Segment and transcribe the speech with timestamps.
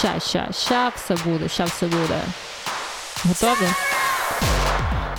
[0.00, 2.20] Ща, ща, ща все буде, ща все буде.
[3.24, 3.68] Готові?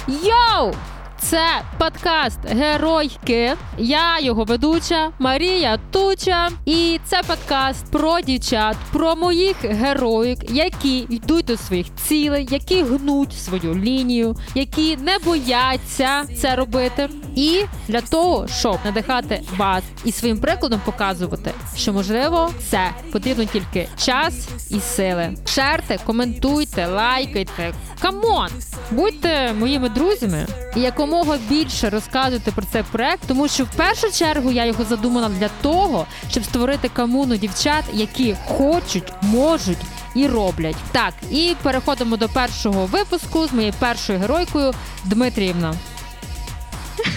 [0.08, 0.74] Йоу!
[1.22, 3.54] Це подкаст Геройки.
[3.78, 6.50] Я його ведуча Марія Туча.
[6.66, 13.34] І це подкаст про дівчат, про моїх героїк, які йдуть до своїх цілей, які гнуть
[13.34, 17.10] свою лінію, які не бояться це робити.
[17.36, 23.88] І для того, щоб надихати вас і своїм прикладом показувати, що можливо це потрібно тільки
[23.98, 25.36] час і сили.
[25.46, 27.74] Шерте, коментуйте, лайкайте.
[28.02, 28.50] Come on!
[28.92, 30.80] Будьте моїми друзями і
[31.12, 35.50] якомога більше розказуйте про цей проект, тому що в першу чергу я його задумала для
[35.62, 39.78] того, щоб створити комуну дівчат, які хочуть, можуть.
[40.16, 45.74] І роблять так, і переходимо до першого випуску з моєю першою геройкою Дмитріївна.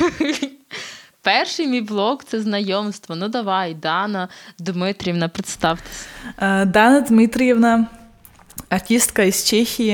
[1.23, 3.17] Перший мій блог це знайомство.
[3.17, 6.07] Ну давай, Дана Дмитріївна, представтесь.
[6.67, 7.87] Дана Дмитриевна,
[8.69, 9.91] артистка из Чехии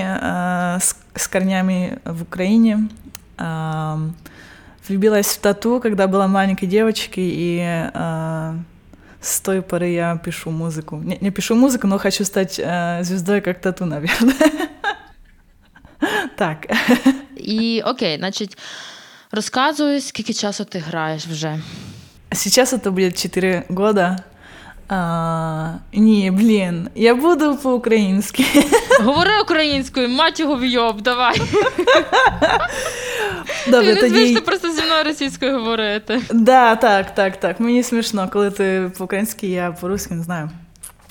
[0.81, 2.79] с, с корнями в Украине.
[4.88, 7.60] Влюбилась в тату, когда была маленькой девочкой, и
[9.22, 10.98] с той поры я пишу музыку.
[10.98, 12.54] Не, не пишу музыку, но хочу стать
[13.02, 14.36] звездой как тату, наверное.
[16.38, 16.68] Так.
[17.38, 18.58] І окей, значить,
[19.32, 21.60] розказуй, скільки часу ти граєш вже.
[22.32, 24.18] Сейчас это будет 4 года.
[24.93, 28.45] А, не, блін, я буду по-українськи.
[29.01, 31.37] Говори українською, мать його вйоб, давай.
[33.69, 34.41] Добре, ти не тоді...
[34.41, 36.21] просто зі мною російською говорити.
[36.31, 37.61] Да, так, так, так.
[37.61, 40.51] Мені смішно, коли ти по-українськи, я по-русски не знаю.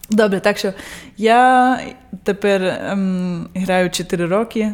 [0.10, 0.74] Добре, так що
[1.18, 1.80] я
[2.24, 4.72] тепер ем, граю 4 роки.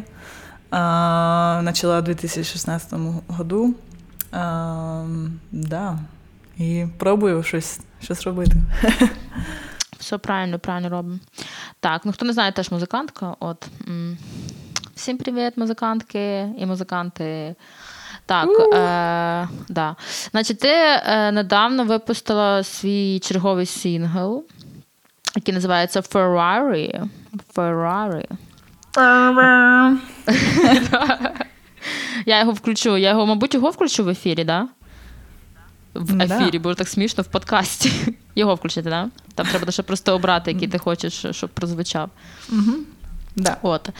[0.70, 2.92] А, Почала у 2016
[3.28, 3.74] году.
[4.32, 5.04] А,
[5.52, 5.98] да.
[6.58, 8.56] І пробую щось щось робити.
[9.98, 11.18] Все правильно, правильно робимо.
[11.80, 13.36] Так, ну хто не знає, теж музикантка.
[13.40, 13.66] От.
[14.94, 17.54] Всім привіт, музикантки і музиканти.
[18.26, 19.96] Так, е, да.
[20.30, 24.44] Значить, ти е, недавно випустила свій черговий сингл,
[25.36, 27.08] який називається Ferrari.
[27.54, 28.26] Ferrari.
[32.26, 32.96] Я його включу.
[32.96, 34.46] Я його, мабуть, його включу в ефірі, так?
[34.46, 34.68] Да?
[36.00, 37.92] В ефірі, бо так смішно в подкасті.
[38.34, 39.08] Його включити, да?
[39.34, 42.10] Там треба лише просто обрати, який ти хочеш, щоб прозвучав.
[42.52, 42.72] Угу.
[43.36, 43.56] Да.
[43.62, 43.90] От.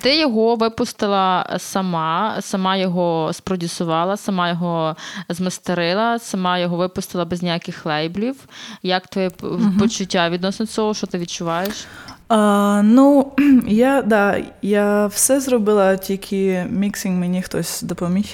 [0.00, 4.96] Ти його випустила сама, сама його спродюсувала, сама його
[5.28, 8.36] змастерила, сама його випустила без ніяких лейблів.
[8.82, 9.72] Як твоє угу.
[9.78, 11.86] почуття відносно цього, що ти відчуваєш?
[12.28, 13.32] А, Ну,
[13.66, 18.26] я да, я все зробила, тільки міксинг мені хтось допоміг.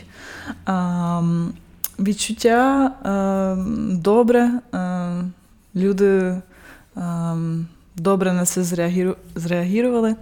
[0.67, 1.23] А,
[1.99, 3.57] Відчуття а,
[3.91, 5.23] добре, а,
[5.77, 6.37] люди
[6.97, 7.37] а,
[7.97, 8.87] добре на це
[9.35, 10.17] зреагували.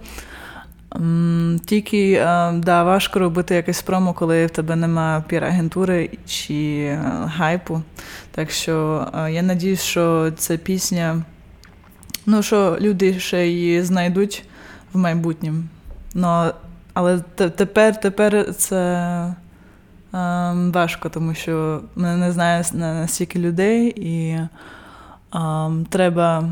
[1.65, 2.15] Тільки
[2.53, 6.89] да, важко робити якесь промо, коли в тебе немає пір-агентури чи
[7.25, 7.81] гайпу.
[8.31, 11.23] Так що я надіюсь, що ця пісня.
[12.25, 14.45] Ну, що люди ще її знайдуть
[14.93, 15.63] в майбутньому.
[16.13, 16.51] Ну,
[16.93, 19.35] Але тепер тепер це е,
[20.73, 24.49] важко, тому що мене не знає настільки людей, і е,
[25.89, 26.49] треба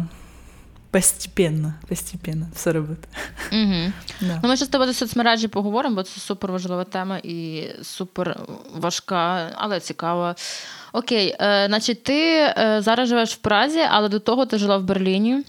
[0.92, 3.08] постепенно постепенно все робити.
[3.52, 3.92] Угу.
[4.22, 4.40] Да.
[4.44, 8.40] Ну, Ми ще з тобою до соцмережі поговоримо, бо це супер важлива тема і супер
[8.76, 10.36] важка, але цікава.
[10.94, 14.84] Окей, е, значить, ти е, зараз живеш в Празі, але до того ти жила в
[14.84, 15.44] Берліні.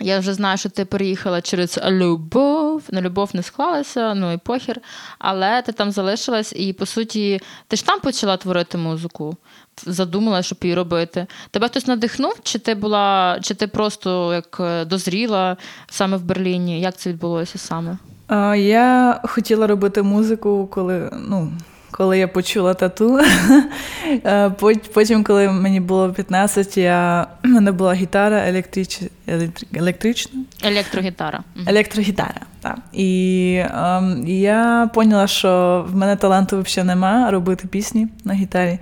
[0.00, 2.82] Я вже знаю, що ти переїхала через любов.
[2.90, 4.80] На любов не склалася, ну і похір.
[5.18, 9.36] Але ти там залишилась, і по суті, ти ж там почала творити музику,
[9.86, 11.26] задумала, щоб її робити.
[11.50, 15.56] Тебе хтось надихнув, чи ти була, чи ти просто як е, дозріла
[15.90, 16.80] саме в Берліні?
[16.80, 17.98] Як це відбулося саме?
[18.56, 21.52] Я хотіла робити музику, коли ну,
[22.00, 23.20] коли я почула тату.
[24.26, 24.50] Е,
[24.94, 29.00] потім, коли мені було 15, я, в мене була гітара електрич,
[29.74, 30.40] електрична.
[30.62, 31.40] Електрогітара.
[31.66, 32.78] Електрогітара, так.
[32.92, 38.78] І ем, я поняла, що в мене таланту взагалі нема робити пісні на гітарі.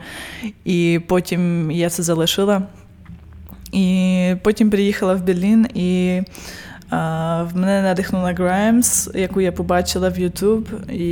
[0.64, 2.62] І потім я це залишила.
[3.72, 6.22] І потім приїхала в Берлін і.
[6.90, 11.04] В мене надихнула Граймс, яку я побачила в YouTube, і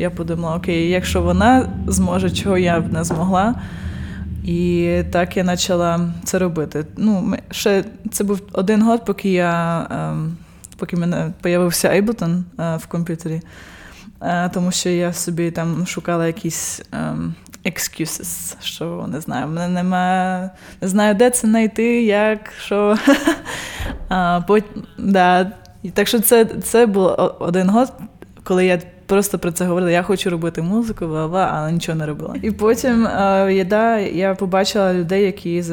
[0.00, 3.54] я подумала, окей, якщо вона зможе, чого я б не змогла.
[4.44, 6.84] І так я почала це робити.
[6.96, 10.36] Ну, ще Це був один год, поки я ем,
[10.76, 13.42] поки мене з'явився Ableton е, в комп'ютері,
[14.22, 17.34] е, тому що я собі там шукала якісь ем,
[17.66, 22.96] excuses, що не знаю, мене немає, не знаю, де це знайти, як, що.
[24.08, 24.64] А, пот...
[24.98, 25.52] да.
[25.94, 27.92] Так що це це був один год,
[28.44, 29.90] коли я просто про це говорила.
[29.90, 32.34] Я хочу робити музику, бла-бла, але нічого не робила.
[32.42, 33.02] І потім
[33.50, 35.64] я, да, я побачила людей, які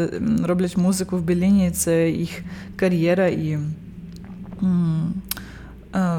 [0.44, 2.42] роблять музику в Беліні, це їх
[2.76, 3.58] кар'єра і.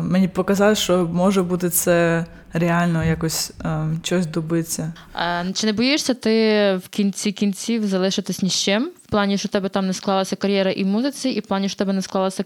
[0.02, 3.52] Мені показалось, що може бути це реально якось
[4.02, 4.92] чогось щось добитися.
[5.12, 6.30] А, Чи не боїшся ти
[6.84, 8.90] в кінці кінців залишитись ні з чим?
[9.14, 11.92] Плані, що тебе там не склалася кар'єра і в музиці, і в плані, що тебе
[11.92, 12.42] не склалася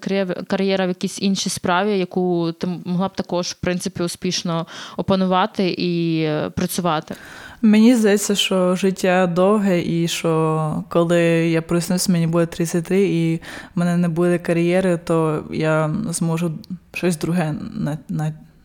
[0.46, 4.66] кар'єра в якійсь іншій справі, яку ти могла б також в принципі успішно
[4.96, 7.14] опанувати і е, працювати?
[7.62, 13.40] Мені здається, що життя довге, і що коли я проснусь, мені буде 33, і в
[13.74, 16.52] мене не буде кар'єри, то я зможу
[16.92, 17.54] щось друге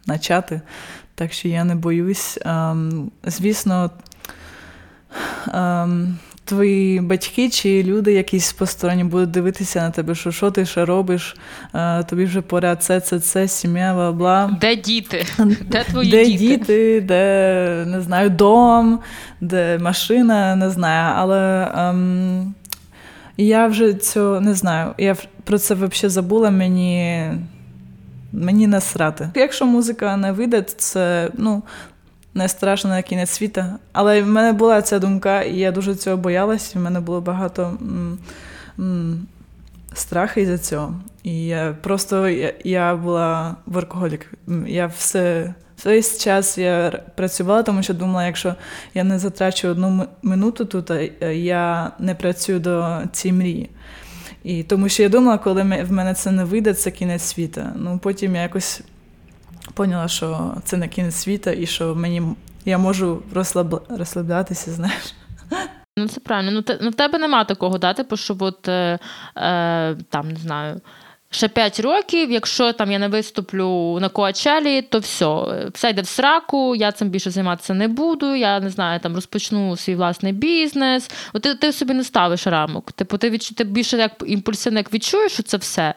[0.06, 0.62] начати.
[1.16, 2.40] Так що я не боюсь.
[2.46, 3.92] Ем, звісно,
[5.54, 10.86] ем, твої батьки чи люди якісь посторонні будуть дивитися на тебе, що що ти ще
[10.86, 11.36] робиш,
[11.74, 14.58] е, тобі вже пора це, це, це, сім'я, бла бла.
[14.62, 15.26] Де діти?
[15.68, 16.38] Де твої де діти?
[16.38, 19.00] діти, де не знаю, дом,
[19.42, 21.14] де машина, не знаю.
[21.18, 22.54] Але ем,
[23.38, 24.94] я вже цього не знаю.
[24.98, 26.52] Я про це взагалі забула.
[26.52, 27.32] Мені
[28.34, 29.30] мені насрати.
[29.36, 31.64] Якщо музика не вийде, це ну,
[32.34, 33.64] не страшно на кінець світу.
[33.92, 36.76] Але в мене була ця думка, і я дуже цього боялась.
[36.76, 38.18] В мене було багато м-
[38.80, 39.28] м-
[39.94, 40.94] страху із за цього.
[41.24, 44.34] І я просто я, я була воркоголік.
[44.68, 45.54] Я все.
[45.86, 48.56] Весь час я працювала, тому що думала, якщо
[48.94, 50.92] я не затрачу одну минуту тут,
[51.32, 53.70] я не працюю до цієї мрії.
[54.44, 57.62] І Тому що я думала, коли в мене це не вийде, це кінець світу.
[57.76, 58.82] Ну потім я якось
[59.74, 62.22] поняла, що це не кінець світу, і що мені
[62.66, 63.84] я можу розслаб...
[63.90, 65.14] розслаблятися, знаєш.
[65.98, 66.52] Ну, це правильно.
[66.52, 69.00] Ну, те, ну в тебе нема такого, да, типу, щоб от, е,
[69.38, 70.82] е, там, не знаю
[71.36, 76.08] ще 5 років, якщо там я не виступлю на коачелі, то все, все йде в
[76.08, 78.36] сраку, я цим більше займатися не буду.
[78.36, 81.12] Я не знаю, там розпочну свій власний бізнес.
[81.34, 82.92] От ти, ти собі не ставиш рамок.
[82.92, 85.94] Типу, ти відчу, ти більше як імпульсивно як відчуєш, що це все.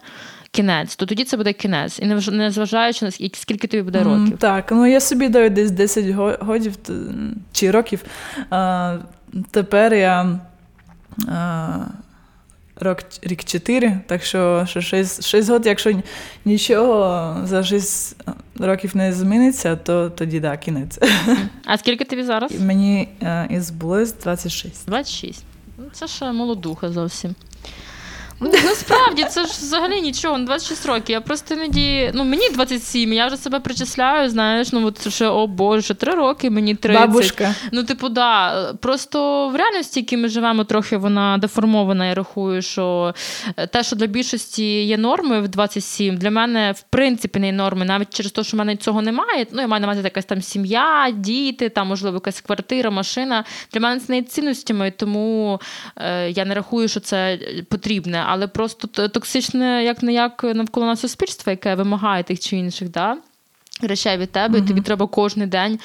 [0.56, 1.98] Кінець, то тоді це буде кінець.
[1.98, 4.34] І не зважаючи на скільки тобі буде років.
[4.34, 6.06] Mm, так, ну я собі даю десь 10
[6.40, 6.76] годів
[7.52, 8.04] чи років.
[8.50, 8.96] А,
[9.50, 10.40] Тепер я
[11.28, 11.78] а,
[12.76, 16.02] рок, рік 4, так що ще 6, 6 років, якщо
[16.44, 18.16] нічого за 6
[18.58, 20.98] років не зміниться, то тоді да, кінець.
[21.64, 22.60] А скільки тобі зараз?
[22.60, 24.86] Мені е, із було 26.
[24.86, 25.44] 26.
[25.92, 27.34] Це ще молодуха зовсім.
[28.40, 31.10] Ну, насправді це ж взагалі нічого, 26 років.
[31.12, 35.46] Я просто іноді, ну мені 27, я вже себе причисляю, знаєш, ну от ще, о
[35.46, 37.06] Боже, 3 роки, мені 30.
[37.06, 37.54] Бабушка.
[37.72, 38.72] Ну, типу, да.
[38.72, 42.06] Просто в реальності, які ми живемо, трохи вона деформована.
[42.06, 43.14] Я рахую, що
[43.56, 47.52] е, те, що для більшості є нормою в 27, для мене в принципі не є
[47.52, 49.46] нормою, навіть через те, що в мене цього немає.
[49.52, 53.44] Ну, я маю на увазі якась там сім'я, діти, там, можливо, якась квартира, машина.
[53.72, 55.60] Для мене це не є цінностями, тому
[55.96, 57.38] е, я не рахую, що це
[57.68, 62.88] потрібне але просто токсичне як не як навколо нас суспільство, яке вимагає тих чи інших.
[62.88, 63.16] Да?
[63.82, 64.64] Речей від тебе, mm-hmm.
[64.64, 65.78] і тобі треба кожен день,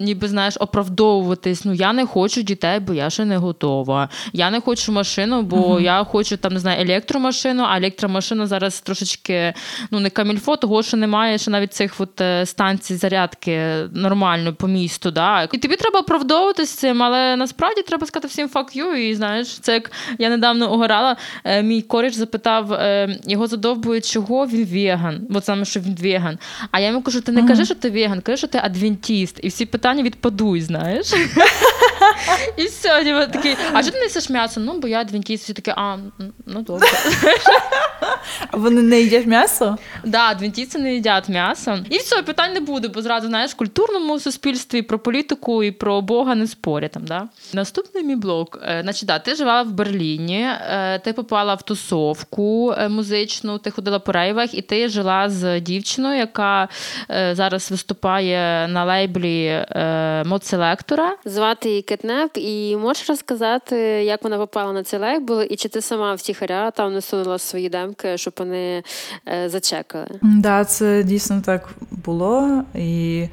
[0.00, 1.64] ніби знаєш, оправдовуватись.
[1.64, 4.08] Ну я не хочу дітей, бо я ще не готова.
[4.32, 5.80] Я не хочу машину, бо mm-hmm.
[5.80, 9.54] я хочу там не знаю електромашину, а електромашина зараз трошечки
[9.90, 13.60] ну не камільфо, того що немає ще навіть цих от е, станцій зарядки
[13.92, 15.10] нормально по місту.
[15.10, 15.48] Да?
[15.52, 19.72] І тобі треба оправдовуватись цим, але насправді треба сказати всім fuck you, І знаєш, це
[19.72, 21.16] як я недавно угорала.
[21.44, 25.26] Е, мій коріш запитав, е, його задовбує, чого він веган.
[25.30, 26.38] Бо саме що він веган.
[26.70, 29.40] А я йому кажу, ти не кажи, що ти веган, кажи, що ти адвентіст.
[29.42, 31.12] І всі питання відпадуть, знаєш.
[32.56, 34.60] І все, ніби такий, а що ти несеш м'ясо?
[34.60, 35.44] Ну, бо я адвентіст.
[35.44, 35.96] Всі такі, а,
[36.46, 36.88] ну добре.
[38.50, 39.64] А вони не їдять м'ясо?
[39.64, 41.78] Так, да, адвентісти не їдять м'ясо.
[41.90, 46.00] І все, питань не буде, бо зразу, знаєш, в культурному суспільстві про політику і про
[46.00, 47.28] Бога не спорять там, да?
[47.52, 48.58] Наступний мій блок.
[48.62, 53.70] Е, значить, да, ти жила в Берліні, е, ти попала в тусовку е, музичну, ти
[53.70, 56.68] ходила по рейвах, і ти жила з дівчиною, яка
[57.34, 59.66] зараз виступає на лейблі
[60.24, 61.10] мод-селектора.
[61.24, 65.80] Звати її Кетнеп, і можеш розказати, як вона попала на цей лейбл, і чи ти
[65.80, 68.82] сама втіхаря там не сунула свої демки, щоб вони
[69.28, 70.06] е, зачекали?
[70.06, 72.64] Так, да, це дійсно так було.
[72.74, 73.28] І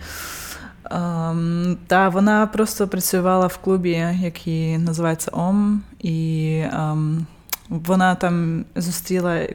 [0.92, 5.82] ем, та, вона просто працювала в клубі, який називається ОМ.
[6.00, 7.26] і ем,
[7.70, 9.48] вона там зустріла,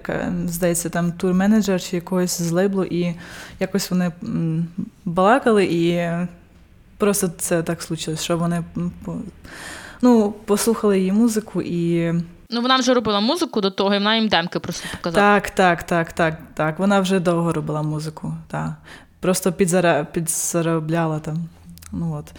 [0.47, 3.14] здається, там тур-менеджер чи якогось з лейблу, і
[3.61, 4.12] якось вони
[5.05, 6.11] балакали, і
[6.99, 8.64] просто це так случилось, що вони
[10.02, 12.12] ну, послухали її музику, і
[12.52, 15.40] Ну, вона вже робила музику до того, і вона їм демки просто показала.
[15.40, 16.79] Так, так, так, так, так.
[16.79, 18.35] Вона вже довго робила музику.
[18.49, 18.73] Так.
[19.21, 20.05] Просто підзара...
[20.05, 21.37] підзаробляла там.
[21.93, 22.33] Ну, от.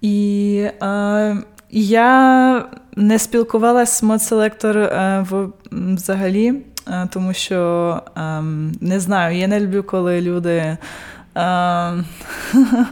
[0.00, 1.36] І е,
[1.80, 2.64] я
[2.96, 5.26] не спілкувалася з Модселектор е,
[5.72, 8.42] взагалі, е, тому що е,
[8.80, 10.76] не знаю, я не люблю, коли люди.
[11.36, 12.04] Е,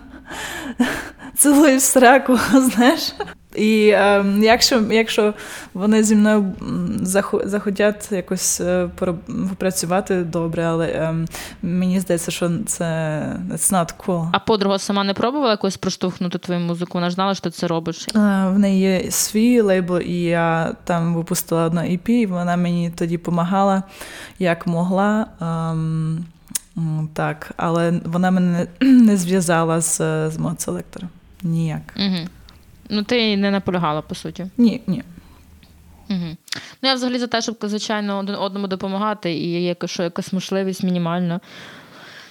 [1.36, 3.14] цілують сраку, знаєш.
[3.56, 5.34] І е, якщо якщо
[5.74, 6.52] вони зі мною
[7.44, 8.88] захотять якось е,
[9.48, 11.14] попрацювати добре, але е,
[11.62, 12.84] мені здається, що це
[13.50, 14.28] it's not cool.
[14.32, 16.90] А подруга сама не пробувала якось проштовхнути твою музику?
[16.94, 18.08] Вона ж знала, що ти це робиш?
[18.08, 18.18] Е,
[18.48, 23.16] в неї є свій лейбл, і я там випустила одну EP, і вона мені тоді
[23.16, 23.82] допомагала,
[24.38, 25.26] як могла.
[25.40, 26.24] Ем,
[27.14, 29.96] так, але вона мене не зв'язала з
[30.30, 31.08] з мод-селектором.
[31.42, 31.82] Ніяк.
[31.96, 32.28] Угу.
[32.94, 34.46] Ну, ти не наполягала, по суті.
[34.56, 35.02] Ні, ні.
[36.10, 36.36] Угу.
[36.82, 41.40] Ну, я взагалі за те, щоб, звичайно, один одному допомагати, і є якась можливість мінімальна.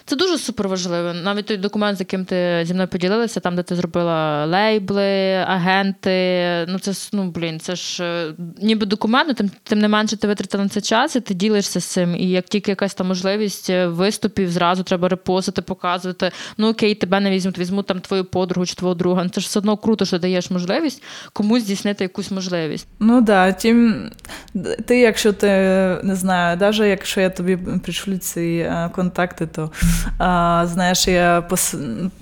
[0.06, 1.14] Це дуже супер важливо.
[1.14, 6.66] Навіть той документ, з яким ти зі мною поділилася, там, де ти зробила лейбли, агенти.
[6.68, 10.64] Ну, це ну, блін, це ж е, ніби документ, тим тим не менше ти витратила
[10.64, 12.16] на це час, і ти ділишся з цим.
[12.16, 16.32] І як тільки якась там можливість е, виступів, зразу треба репостити, показувати.
[16.58, 19.24] Ну окей, тебе не візьмуть, візьму там твою подругу чи твого друга.
[19.24, 21.04] Ну, це ж все одно круто, що даєш можливість
[21.34, 22.88] комусь здійснити якусь можливість.
[23.00, 24.10] Ну да, тим
[24.86, 25.48] ти, якщо ти
[26.04, 29.72] не знаю, навіть якщо я тобі пришлю ці е, контакти, то
[30.18, 31.76] а, Знаєш, я пос...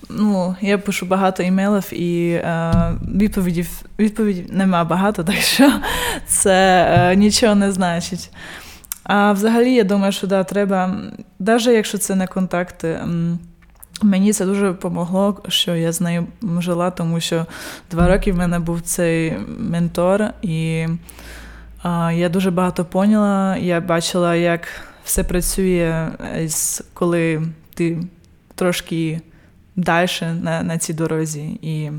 [0.10, 5.72] ну, я пишу багато імейлів і а, відповідів відповідів нема багато, так що
[6.28, 8.32] це а, нічого не значить.
[9.04, 10.96] А взагалі, я думаю, що да, треба,
[11.40, 13.00] навіть якщо це не контакти.
[14.02, 16.28] Мені це дуже допомогло, що я з нею
[16.60, 17.46] жила, тому що
[17.92, 20.88] два роки в мене був цей ментор, і
[21.84, 23.58] а, я дуже багато поняла.
[23.58, 24.68] Я бачила, як
[25.10, 26.12] все працює,
[26.94, 27.42] коли
[27.74, 28.04] ти
[28.56, 29.22] трошки
[29.76, 30.10] далі
[30.42, 31.60] на на цій дорозі.
[31.62, 31.92] І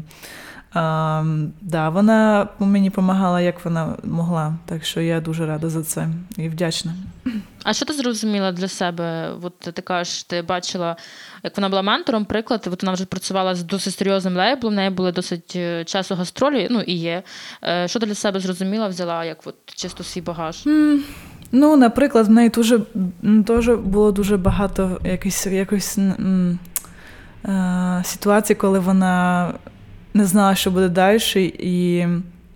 [0.72, 1.24] а,
[1.60, 4.54] да, вона мені допомагала, як вона могла.
[4.66, 6.94] Так що я дуже рада за це і вдячна.
[7.62, 9.34] А що ти зрозуміла для себе?
[9.42, 10.96] От ти кажеш, ти бачила,
[11.42, 14.90] як вона була ментором, приклад, от вона вже працювала з досить серйозним лейблом, в неї
[14.90, 17.22] були досить е, часу гастролі, ну і є.
[17.64, 20.66] Е, що ти для себе зрозуміла, взяла як от чисто свій багаж?
[20.66, 20.98] Mm.
[21.52, 22.80] Ну, наприклад, в неї дуже,
[23.46, 26.58] теж було дуже багато якось, якось м,
[27.44, 29.52] е, ситуацій, коли вона
[30.14, 32.06] не знала, що буде далі, і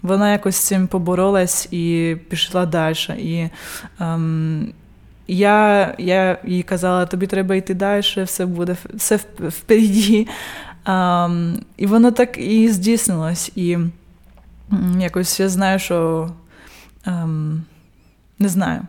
[0.03, 2.97] вона якось з цим поборолась і пішла далі.
[3.19, 3.51] І
[4.01, 4.73] ем,
[5.29, 10.29] я я їй казала, тобі треба йти далі, все буде все впереді.
[10.87, 13.53] Ем, і воно так і здійснилось.
[13.55, 13.79] І
[14.99, 16.31] якось я знаю, що.
[17.07, 17.63] Ем,
[18.38, 18.83] не знаю.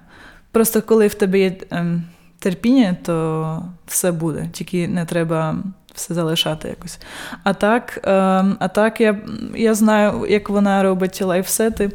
[0.51, 2.03] Просто коли в тебе є ем,
[2.39, 5.57] терпіння, то все буде, тільки не треба
[5.93, 6.99] все залишати якось.
[7.43, 9.17] А так, ем, а так я
[9.55, 11.91] я знаю, як вона робить лайфсети.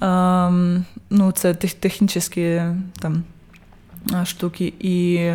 [0.00, 2.62] Ем, ну, Це технічні
[3.00, 3.24] там,
[4.24, 4.72] штуки.
[4.80, 5.30] І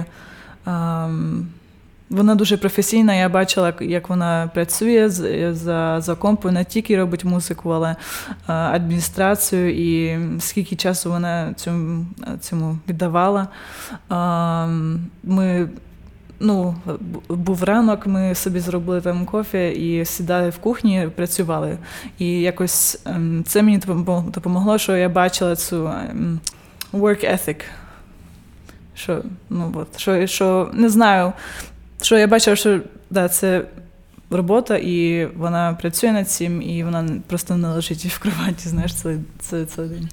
[2.12, 3.15] вона дуже професійна.
[3.15, 5.10] Я бачила, як вона працює
[5.53, 7.96] за за компою, не тільки робить музику, але е,
[8.48, 12.06] адміністрацію і скільки часу вона цьому
[12.39, 13.48] цьому віддавала.
[15.24, 15.70] Ми
[16.39, 16.75] ну,
[17.30, 21.77] Був ранок, ми собі зробили там кофе і сідали в кухні, працювали.
[22.18, 23.77] І якось ем, це мені
[24.27, 26.39] допомогло, що я бачила цю ем,
[26.94, 27.62] work ethic.
[28.94, 31.34] Що ну, от, що, що не знаю,
[32.01, 32.79] що я бачила, що
[33.10, 33.65] да, це
[34.31, 39.17] робота, і вона працює над цим, і вона просто не лежить в кроваті, знаєш, це
[39.39, 40.10] це, це день.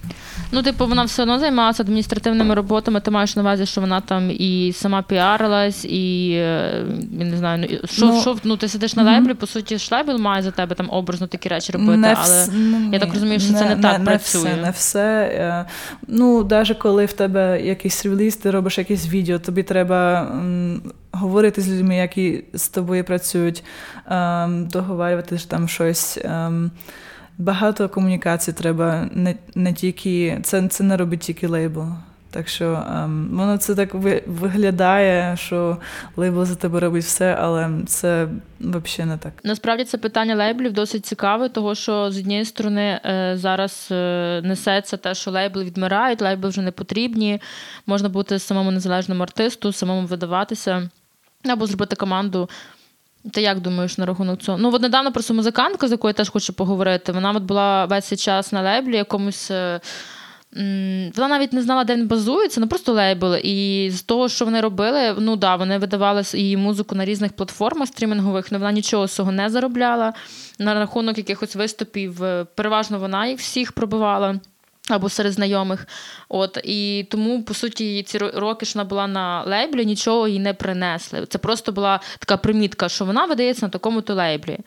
[0.53, 3.01] Ну, типу, вона все одно займалася адміністративними роботами.
[3.01, 6.85] Ти маєш на увазі, що вона там і сама піарилась, і е,
[7.19, 10.19] я не знаю, ну, що, ну, що ну, ти сидиш на лейблі, по суті, шлейбл
[10.19, 12.51] має за тебе там образно такі речі робити, не але вс...
[12.55, 14.41] ну, я так розумію, що не, це не, не так не працює.
[14.41, 15.21] Все, не все.
[15.35, 15.65] Е,
[16.09, 20.33] ну, навіть коли в тебе якийсь реліз, ти робиш якесь відео, тобі треба
[21.19, 23.65] говорити з людьми, які з тобою працюють,
[24.07, 26.19] ем, договарювати там щось.
[26.25, 26.71] Ем,
[27.39, 31.85] багато комунікацій треба не не тільки це це не робить тільки лейбл.
[32.31, 33.95] Так що ем, воно це так
[34.27, 35.77] виглядає, що
[36.17, 38.29] лейбл за тебе робить все, але це
[38.61, 39.33] взагалі не так.
[39.45, 44.97] Насправді це питання лейблів досить цікаве, тому що з однієї сторони е, зараз е, несеться
[44.97, 47.41] те, що лейбли відмирають, лейбли вже не потрібні.
[47.87, 50.91] Можна бути самому незалежному артисту, самому видаватися
[51.45, 52.49] або зробити команду.
[53.33, 54.59] Ти як думаєш на рахунок цього?
[54.59, 58.05] Ну, от недавно просто музикантка, з якою я теж хочу поговорити, вона от була весь
[58.05, 59.51] цей час на лейблі, якомусь.
[59.51, 59.81] Е,
[61.17, 63.35] вона навіть не знала, де він базується, ну просто лейбл.
[63.35, 67.89] І з того, що вони робили, ну да, вони видавали її музику на різних платформах
[67.89, 70.13] стрімінгових, але вона нічого з цього не заробляла.
[70.59, 74.41] На рахунок якихось виступів, е, переважно вона їх всіх пробивала.
[74.89, 75.87] Або серед знайомих.
[76.29, 80.55] От І тому, по суті, ці роки, що вона була на лейблі, нічого їй не
[80.55, 81.27] принесли.
[81.27, 84.59] Це просто була така примітка, що вона видається на такому-то лейблі.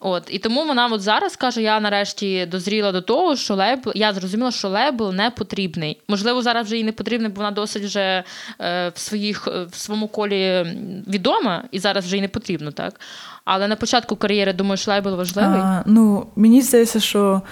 [0.00, 4.12] От і тому вона от зараз каже: я нарешті дозріла до того, що лейбл, я
[4.12, 6.00] зрозуміла, що лейбл не потрібний.
[6.08, 8.24] Можливо, зараз вже їй не потрібний, бо вона досить вже
[8.60, 10.66] е, в своїх е, в своєму колі
[11.08, 13.00] відома, і зараз вже їй не потрібно, так.
[13.44, 15.60] Але на початку кар'єри думаю, що лейбл важливий.
[15.60, 17.42] А, Ну мені здається, що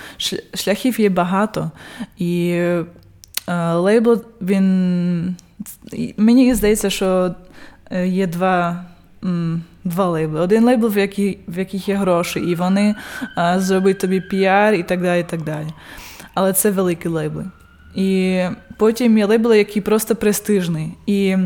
[0.55, 1.71] шляхів є багато,
[2.19, 2.85] і е,
[3.73, 5.37] лейбл він
[6.17, 7.35] мені здається, що
[7.91, 8.85] е, є два
[9.85, 10.41] два лейбли.
[10.41, 12.95] Один лейбл, в яких, в яких є гроші, і вони
[13.37, 15.21] а, зроблять тобі піар і так далі.
[15.21, 15.67] і так далі.
[16.35, 17.45] Але це великі лейбли.
[17.95, 18.41] І
[18.77, 20.95] потім є лейбли, які просто престижні.
[21.07, 21.37] І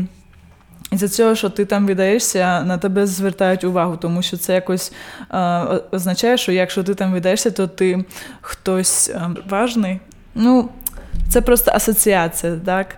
[0.91, 4.93] із-за цього, що ти там віддаєшся, на тебе звертають увагу, тому що це якось
[5.29, 8.05] а, означає, що якщо ти там віддаєшся, то ти
[8.41, 9.99] хтось а, важний.
[10.35, 10.69] Ну,
[11.29, 12.95] це просто асоціація, так?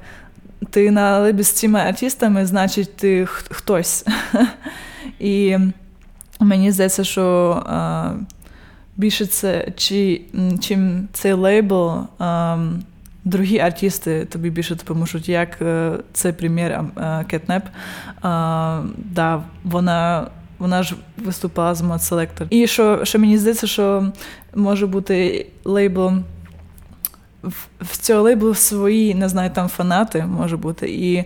[0.72, 4.06] Ти на лейбі з цими артистами, значить, ти хтось.
[5.20, 5.58] І
[6.40, 7.63] мені здається, що
[8.98, 10.22] більше це чи,
[10.62, 12.00] чим цей лейбл,
[13.24, 16.80] другі артисти тобі більше допоможуть, як е, цей примір
[17.28, 17.63] Кетнеп.
[18.98, 20.28] Да, вона
[20.60, 22.48] вона ж виступала з Selector.
[22.50, 24.12] І що що мені здається, що
[24.56, 26.13] може бути лейбл.
[27.79, 30.89] В, цього лейблу свої, не знаю, там фанати може бути.
[30.89, 31.24] І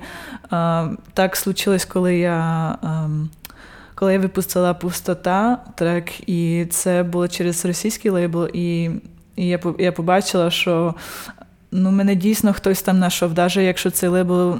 [0.49, 2.37] а, так случилось, коли я
[2.81, 3.09] а,
[3.95, 8.89] коли я випустила пустота трек, і це було через російський лейбл, і
[9.35, 10.95] і я я побачила, що
[11.71, 14.55] ну, мене дійсно хтось там знайшов, навіть якщо цей лейбл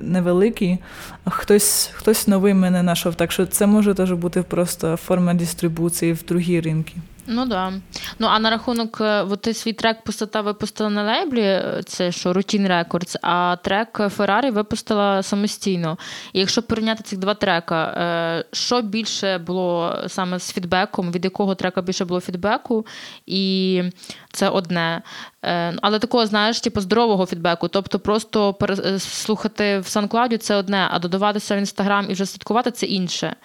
[0.00, 0.78] невеликий,
[1.24, 3.14] хтось хтось новий мене знайшов.
[3.14, 6.94] Так що це може теж бути просто форма дистрибуції в другі ринки.
[7.28, 7.72] Ну да.
[8.18, 12.12] Ну а на рахунок, е, от ти свій трек пустота випустила на лейблі, е, це
[12.12, 15.98] що Routine Records, а трек Ferrari випустила самостійно.
[16.32, 21.54] І якщо порівняти цих два трека, е, що більше було саме з фідбеком, від якого
[21.54, 22.86] трека більше було фідбеку,
[23.26, 23.82] і
[24.32, 25.02] це одне.
[25.82, 27.68] Але такого, знаєш, типу здорового фідбеку.
[27.68, 28.56] Тобто просто
[28.98, 33.36] слухати в SoundCloud це одне, а додаватися в інстаграм і вже слідкувати це інше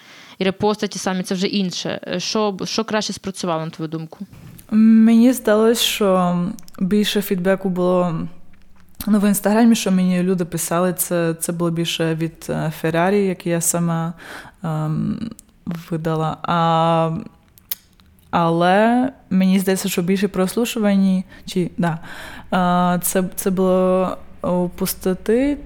[0.42, 2.16] і репости ті самі це вже інше.
[2.18, 4.26] Що що краще спрацювало, на твою думку?
[4.72, 6.40] Мені здалося, що
[6.80, 8.16] більше фідбеку було
[9.08, 12.52] ну, в інстаграмі, що мені люди писали, це це було більше від
[12.82, 14.14] Феррарі, як я сама
[14.64, 15.30] ем,
[15.90, 16.38] видала.
[16.44, 17.12] А,
[18.30, 22.00] Але мені здається, що більше прослушувані, чи да,
[23.02, 25.58] це це було у пустоти,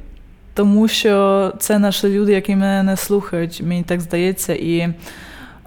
[0.56, 4.94] тому що це наші люди, які мене не слухають, мені так здається, і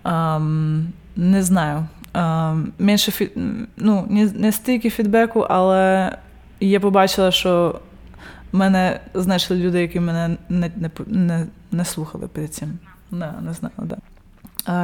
[0.05, 1.87] ем, не знаю.
[2.15, 3.31] Ем, менше фі...
[3.77, 6.13] ну, не, не стільки фідбеку, але
[6.61, 7.81] я побачила, що
[8.53, 12.79] мене знайшли люди, які мене не не, не, не слухали перед цим.
[13.11, 13.97] Не, не знаю, да.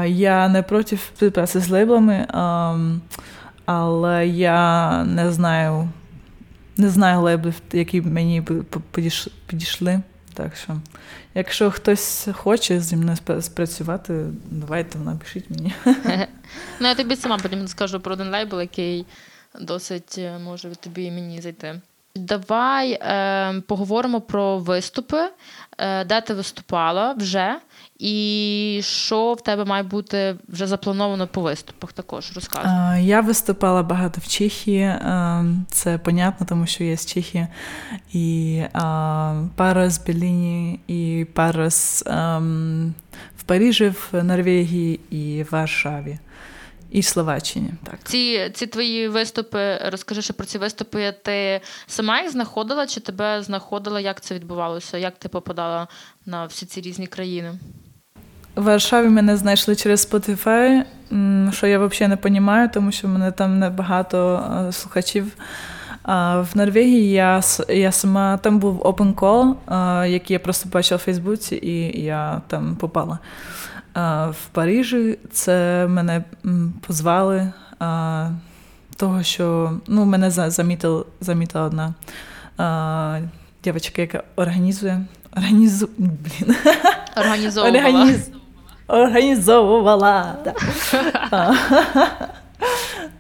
[0.03, 3.01] Е, я не проти співпраці з лейблами, ем,
[3.67, 5.89] але я не знаю
[6.77, 8.43] не знаю лейблів, які мені
[9.47, 10.03] підійшли.
[10.35, 10.77] Так що,
[11.35, 15.75] якщо хтось хоче зі мною спрацювати, давайте напишіть мені.
[16.81, 19.07] Ну, я тобі сама потім скажу про один лейбл, який
[19.61, 21.81] досить е, може тобі і мені зайти.
[22.15, 25.29] Давай е, поговоримо про виступи,
[25.79, 27.59] е, де ти виступала вже,
[27.99, 31.93] і що в тебе має бути вже заплановано по виступах.
[31.93, 33.05] Також розказуй.
[33.07, 34.95] Я виступала багато в Чехії,
[35.69, 37.47] це понятно, тому що я з Чехії.
[38.13, 38.63] І
[39.57, 42.95] пара з Берліні, і пара з ем,
[43.37, 46.19] в Парижі, в Норвегії і в Варшаві.
[46.91, 47.99] І в Словаччині, так.
[48.05, 51.15] Ці ці твої виступи, розкажи ще про ці виступи.
[51.23, 54.01] Ти сама їх знаходила, чи тебе знаходила?
[54.01, 54.99] Як це відбувалося?
[54.99, 55.89] Як ти попадала
[56.27, 57.59] на всі ці різні країни?
[58.57, 60.83] В Варшаві мене знайшли через Spotify,
[61.53, 65.33] що я взагалі не розумію, тому що в мене там небагато слухачів.
[66.03, 69.55] А в Норвегії я я сама там був open call,
[70.07, 73.19] який я просто бачила в Фейсбуці, і я там попала.
[74.31, 76.25] В Парижі це мене
[76.87, 77.53] позвали,
[78.97, 81.95] того, що ну, мене замітила, замітила одна
[83.65, 85.05] дівчинка, яка організує.
[85.37, 85.89] Організу...
[85.99, 86.57] Блін.
[87.17, 87.79] Організовувала.
[87.79, 88.31] Організ...
[88.87, 90.37] Організовувала.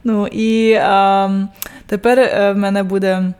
[0.07, 1.31] Ну і а,
[1.87, 3.33] тепер е, в мене буде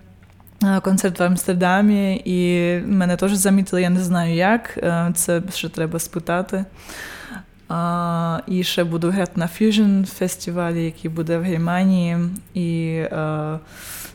[0.83, 4.79] концерт в Амстердамі, і мене теж замітили, я не знаю як.
[5.15, 6.65] Це ще треба спитати.
[7.69, 12.17] А, І ще буду грати на Fusion фестивалі, який буде в Германії.
[12.55, 13.59] І а,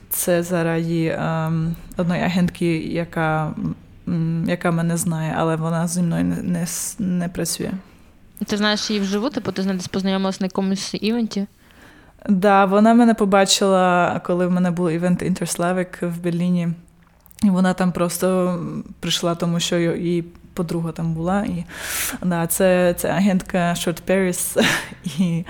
[0.10, 1.52] це заради а,
[1.98, 3.54] одної агентки, яка
[4.46, 6.66] яка мене знає, але вона зі мною не, не,
[7.00, 7.72] не працює.
[8.46, 11.48] Ти знаєш її вживу, типу ти десь познайомилась на якомусь івенті?
[12.20, 16.70] Так, да, вона мене побачила, коли в мене був івент Інтерславик в Берліні.
[17.44, 18.60] І вона там просто
[19.00, 21.42] прийшла, тому що її подруга там була.
[21.42, 21.66] І
[22.24, 24.66] да, Це це агентка Short Paris.
[25.20, 25.46] І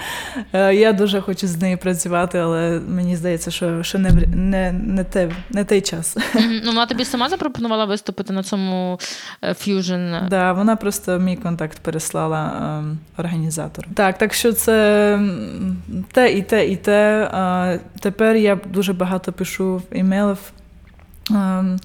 [0.53, 5.03] е, я дуже хочу з нею працювати, але мені здається, що ще не не, не,
[5.03, 6.17] те, не той час.
[6.63, 8.99] Ну, Вона тобі сама запропонувала виступити на цьому
[9.43, 10.19] Fusion?
[10.19, 12.51] Так, да, вона просто мій контакт переслала
[13.17, 13.88] е, організатору.
[13.93, 15.19] Так, так що це
[16.12, 17.23] те і те, і те.
[17.33, 20.38] Е, тепер я дуже багато пишу емейлів.
[21.31, 21.79] Ем,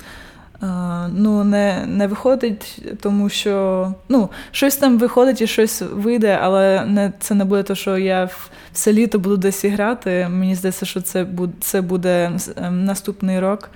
[1.08, 7.12] ну, не не виходить, тому що ну, щось там виходить і щось вийде, але не,
[7.20, 8.28] це не буде те, що я
[8.72, 10.28] все літо буду десь грати.
[10.30, 13.70] Мені здається, що це буде, це буде ем, наступний рок,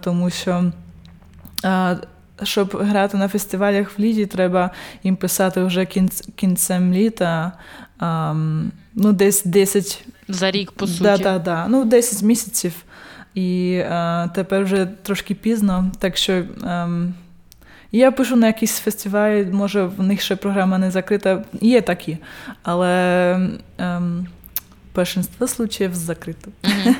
[0.00, 0.72] тому що.
[2.42, 4.70] Щоб грати на фестивалях в літі, треба
[5.02, 7.52] їм писати вже кінць, кінцем літа.
[8.00, 10.04] Um, ну, десь 10...
[10.28, 11.02] За рік, по суті.
[11.02, 11.66] Да, да, да.
[11.68, 12.72] Ну, 10 місяців.
[13.34, 15.90] І е, тепер вже трошки пізно.
[15.98, 16.88] Так що е,
[17.92, 21.44] я пишу на якийсь фестивалі, може в них ще програма не закрита.
[21.60, 22.18] Є такі,
[22.62, 22.90] але
[23.80, 24.00] е,
[24.92, 26.50] першинство случаїв закрито.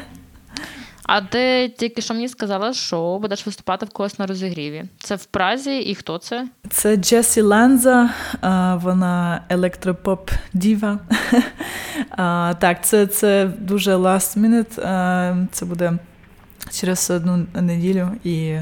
[1.04, 4.84] А ти тільки що мені сказала, що будеш виступати в когось на розігріві.
[4.98, 6.48] Це в Празі, і хто це?
[6.70, 8.10] Це Джесі Ланза,
[8.82, 10.98] вона електропоп діва.
[12.58, 15.46] Так, це це дуже last minute.
[15.52, 15.98] Це буде
[16.72, 18.08] через одну неділю.
[18.24, 18.56] І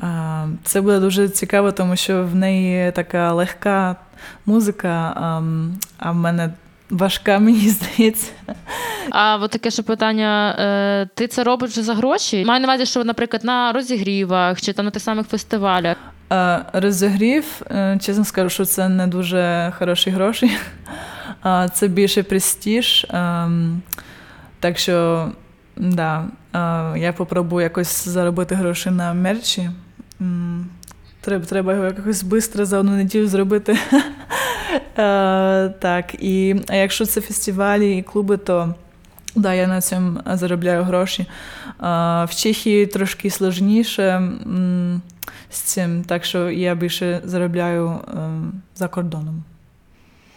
[0.00, 3.96] а, це буде дуже цікаво, тому що в неї така легка
[4.46, 5.42] музика, а,
[5.98, 6.50] а в мене
[6.90, 8.30] важка, мені здається.
[9.10, 12.44] А от таке ще питання: е, ти це робиш за гроші?
[12.44, 15.96] Маю на увазі, що, наприклад, на розігрівах чи там на тих самих фестивалях.
[16.72, 20.50] Розігрів, е, чесно скажу, що це не дуже хороші гроші,
[21.72, 23.06] це більше престіж.
[23.10, 23.82] Ем,
[24.60, 25.28] так що
[25.76, 26.24] Да.
[26.96, 29.70] Я попробую якось заробити гроші на мерчі.
[31.20, 33.78] Треба треба його якось швидко за одну неділю зробити.
[35.80, 38.74] Так, і а якщо це фестивалі і клуби, то
[39.36, 41.26] да, я на цьому заробляю гроші.
[42.24, 44.32] В Чехії трошки сложніше
[45.50, 48.00] з цим, так що я більше заробляю
[48.74, 49.44] за кордоном.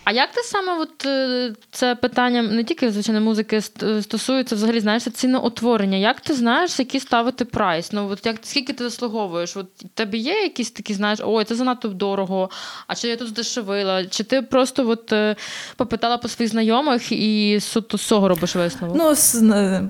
[0.05, 3.61] А як ти саме от е, це питання не тільки звичайно музики
[4.01, 5.97] стосується взагалі знаєш ціноутворення?
[5.97, 7.91] Як ти знаєш, який ставити прайс?
[7.91, 9.57] Ну от як скільки ти заслуговуєш?
[9.57, 12.49] От тебе є якісь такі, знаєш, ой, це занадто дорого,
[12.87, 14.05] а чи я тут здешевила?
[14.05, 15.35] Чи ти просто от е,
[15.75, 18.97] попитала по своїх знайомих і суто з цього робиш висновок?
[18.99, 19.33] Ну, з,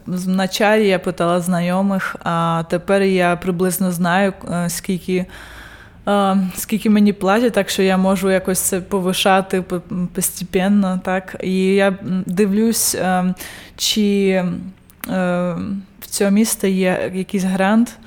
[0.07, 5.25] з началі я питала знайомих, а тепер я приблизно знаю, е, скільки
[6.55, 9.63] скільки мені платять, так що я можу якось це повишати
[10.13, 10.99] постепенно.
[11.03, 11.35] Так?
[11.43, 12.97] І я дивлюсь,
[13.77, 14.45] чи е,
[15.99, 17.97] в цьому місті є якийсь грант.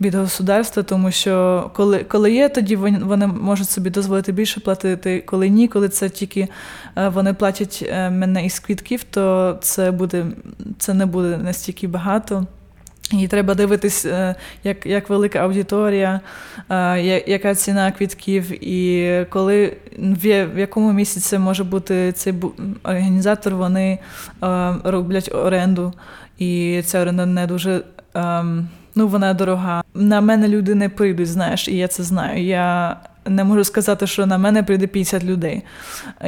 [0.00, 5.22] Від государства, тому що коли коли є, тоді вони можуть собі дозволити більше платити.
[5.26, 6.48] Коли ні, коли це тільки
[6.96, 10.26] е, вони платять е, мене із квітків, то це буде
[10.78, 12.46] це не буде настільки багато.
[13.12, 16.20] І треба дивитись, е, як як велика аудиторія,
[16.70, 22.34] е, яка ціна квітків, і коли в якому місяці може бути цей
[22.82, 23.98] організатор, вони
[24.42, 25.92] е, роблять оренду,
[26.38, 29.82] і ця оренда не дуже ем, ну, вона дорога.
[29.94, 32.44] На мене люди не прийдуть, знаєш, і я це знаю.
[32.44, 32.96] Я
[33.26, 35.62] не можу сказати, що на мене прийде 50 людей.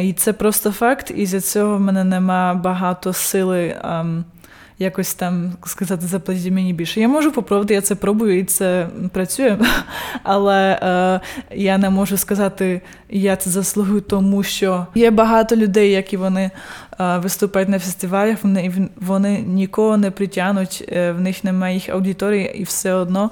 [0.01, 3.77] І це просто факт, і за цього в мене нема багато сили.
[4.83, 7.01] Якось там сказати, заплатіть мені більше.
[7.01, 9.59] Я можу попробувати, я це пробую і це працює,
[10.23, 11.21] але е,
[11.57, 12.81] я не можу сказати,
[13.13, 16.51] я це заслугую, тому що є багато людей, які вони
[17.01, 22.55] е, виступають на фестивалях, вони вони нікого не притягнуть, е, в них немає їх аудиторії,
[22.57, 23.31] і все одно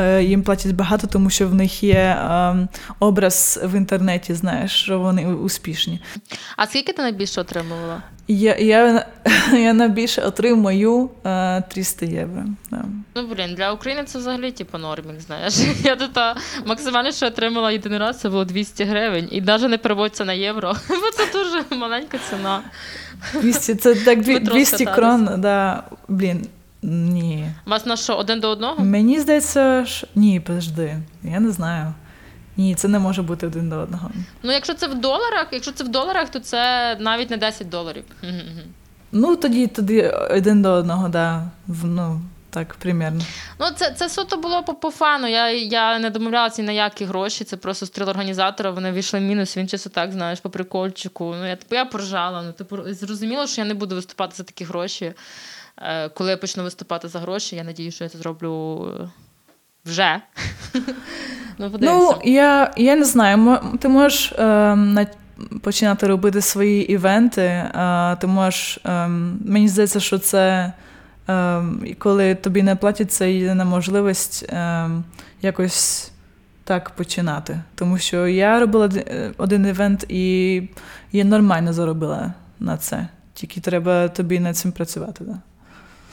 [0.00, 2.68] е, їм платять багато, тому що в них є е,
[3.00, 6.00] образ в інтернеті, знаєш, що вони успішні.
[6.56, 8.02] А скільки ти найбільше отримувала?
[8.28, 9.06] Я я,
[9.52, 11.10] я найбільше отримую
[11.68, 12.44] 300 євро.
[12.70, 12.84] Да.
[13.14, 15.54] Ну, блін, для України це взагалі типу, нормік, знаєш.
[15.84, 16.18] Я тут
[16.66, 19.21] максимально, що отримала єдиний раз, це було 200 гривень.
[19.30, 20.76] І навіть не переводиться на євро.
[20.88, 22.60] Бо це дуже маленька ціна.
[23.40, 26.46] 200, Це так 200 крон, да, блін.
[26.82, 27.46] Ні.
[27.66, 28.84] У вас на що, один до одного?
[28.84, 31.94] Мені здається, що ні, подожди, я не знаю.
[32.56, 34.10] Ні, це не може бути один до одного.
[34.42, 38.04] Ну, якщо це в доларах, якщо це в доларах, то це навіть не 10 доларів.
[39.12, 41.44] Ну, тоді тоді один до одного, да.
[41.66, 42.20] В- Ну,
[42.52, 43.22] так, примерно.
[43.60, 45.28] Ну, це, це суто було по, по фану.
[45.28, 47.44] Я, я не домовлялася ні на які гроші.
[47.44, 48.70] Це просто стріл організатора.
[48.70, 49.56] Вони вийшли в мінус.
[49.56, 51.34] Він чисто так, знаєш, по прикольчику.
[51.38, 52.42] Ну, я, типу, я поржала.
[52.42, 55.12] Ну, типу, зрозуміло, що я не буду виступати за такі гроші.
[55.78, 59.08] Е, коли я почну виступати за гроші, я надію, що я це зроблю е,
[59.84, 60.20] вже.
[61.58, 61.72] ну.
[61.80, 65.06] Ну, я, я не знаю, ти можеш на-
[65.62, 67.42] починати робити свої івенти.
[67.42, 70.72] Е, ти можеш, ем, мені здається, що це
[71.84, 75.04] і коли тобі не платять, це єдина можливість ем,
[75.42, 76.10] якось
[76.64, 77.62] так починати.
[77.74, 80.62] Тому що я робила е, один івент і
[81.12, 83.08] я нормально заробила на це.
[83.34, 85.24] Тільки треба тобі над цим працювати.
[85.24, 85.38] Да.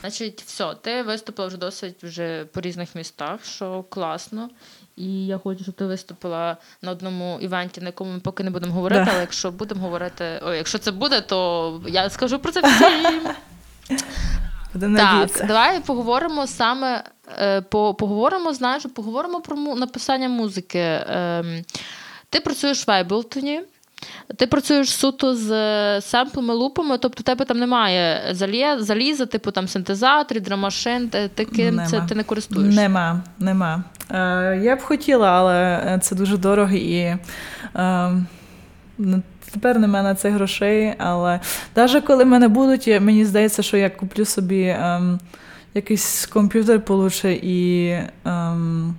[0.00, 4.50] Значить, все, ти виступила вже досить вже по різних містах, що класно.
[4.96, 8.72] І я хочу, щоб ти виступила на одному івенті, на якому ми поки не будемо
[8.74, 9.10] говорити, Да.
[9.10, 13.20] але якщо будемо говорити, ой, якщо це буде, то я скажу про це всім.
[14.74, 15.44] Будемо Так, надіятися.
[15.44, 17.04] давай поговоримо саме
[17.38, 20.78] е, по, поговоримо, знаєш, поговоримо про написання музики.
[21.08, 21.64] Ем,
[22.30, 23.58] ти працюєш в Ableton,
[24.36, 29.68] ти працюєш суто з е, семплами, лупами, тобто тебе там немає залє- заліза, типу там
[29.68, 32.80] синтезаторів, драмашин, таким це ти не користуєшся.
[32.82, 33.84] Нема, нема.
[34.10, 37.16] Е, я б хотіла, але це дуже дорого і
[37.76, 38.12] е,
[39.52, 40.94] тепер нема на це грошей.
[40.98, 41.40] Але
[41.76, 45.18] навіть коли мене будуть, мені здається, що я куплю собі ем,
[45.74, 47.90] якийсь комп'ютер получше і
[48.24, 48.94] ем,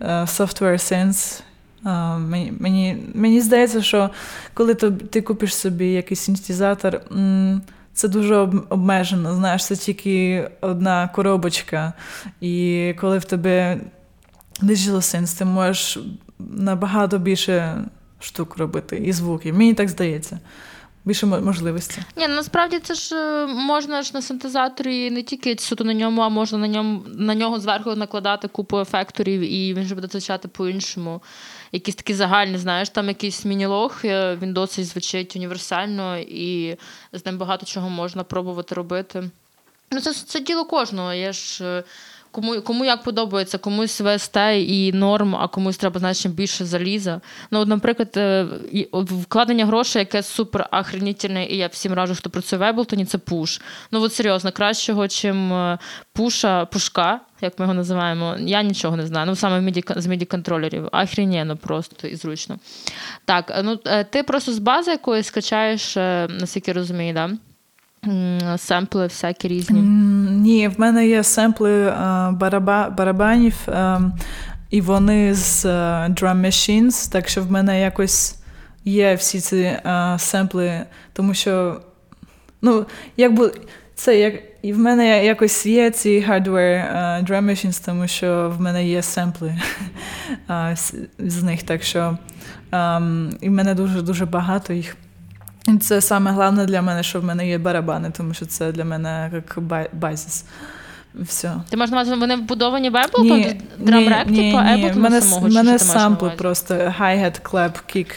[0.00, 1.42] е, software sense.
[1.86, 4.10] Е, мені, мені, здається, що
[4.54, 7.00] коли то, ти купиш собі якийсь синтезатор,
[7.92, 8.36] це дуже
[8.68, 9.34] обмежено.
[9.34, 11.92] Знаєш, це тільки одна коробочка.
[12.40, 13.80] І коли в тебе
[14.62, 15.98] Digital Sense, ти можеш
[16.38, 17.84] набагато більше
[18.20, 19.54] штук робити і звуків.
[19.58, 20.38] Мені так здається.
[21.04, 22.04] Більше мо- можливостей.
[22.16, 26.22] Ні, ну, насправді це ж е, можна ж на синтезаторі не тільки суто на ньому,
[26.22, 30.48] а можна на ньому на нього зверху накладати купу ефекторів, і він же буде звучати
[30.48, 31.22] по-іншому.
[31.72, 36.76] Якісь такі загальні, знаєш, там якийсь мінілог, е, він досить звучить універсально, і
[37.12, 39.30] з ним багато чого можна пробувати робити.
[39.90, 41.12] Ну, це, це діло кожного.
[41.12, 41.84] Я ж е,
[42.30, 47.20] кому, кому як подобається, комусь ВСТ і норм, а комусь треба значно більше заліза.
[47.50, 48.46] Ну, от, наприклад, е,
[48.92, 53.60] вкладення грошей, яке супер охренітельне, і я всім раджу, хто працює в Еблтоні, це пуш.
[53.90, 55.78] Ну от серйозно, кращого, чим е,
[56.12, 59.26] пуша, пушка, як ми його називаємо, я нічого не знаю.
[59.26, 60.88] Ну, саме з міді-контролерів.
[60.92, 62.58] Охрененно просто і зручно.
[63.24, 63.76] Так, е, ну
[64.10, 65.96] ти просто з бази якоїсь скачаєш,
[66.28, 67.30] наскільки розумію, да?
[68.56, 69.80] Семпли всякі різні.
[70.30, 71.92] Ні, в мене є семпли е,
[72.32, 74.00] бараба, барабанів, е,
[74.70, 75.68] і вони з е,
[76.08, 78.38] drum machines, так що в мене якось
[78.84, 79.78] є всі ці
[80.18, 81.80] семпли, тому що
[82.62, 83.52] ну, якби
[83.94, 84.34] це як.
[84.62, 89.02] І в мене якось є ці hardware uh, drum machines, тому що в мене є
[89.02, 89.54] семпли
[91.18, 91.62] з, них.
[91.62, 92.18] Так що
[92.72, 94.96] um, і в мене дуже-дуже багато їх.
[95.68, 98.84] І це саме головне для мене, що в мене є барабани, тому що це для
[98.84, 99.58] мене як
[99.92, 100.44] базис.
[101.14, 101.52] Все.
[101.70, 103.60] Ти маєш на увазі, вони вбудовані в Ableton?
[103.78, 105.48] Драмрек, типу, ні, Ableton в мене, самого?
[105.48, 108.12] мене сампли просто hi-hat, clap, kick.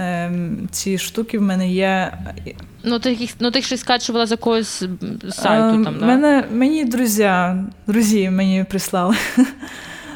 [0.00, 2.18] Ем, ці штуки в мене є.
[2.84, 4.84] Ну, ти їх, ну, ти щось скачувала з якогось
[5.30, 6.06] сайту Ем, там, да?
[6.06, 7.30] мене, мені друзі,
[7.86, 9.16] друзі мені прислали.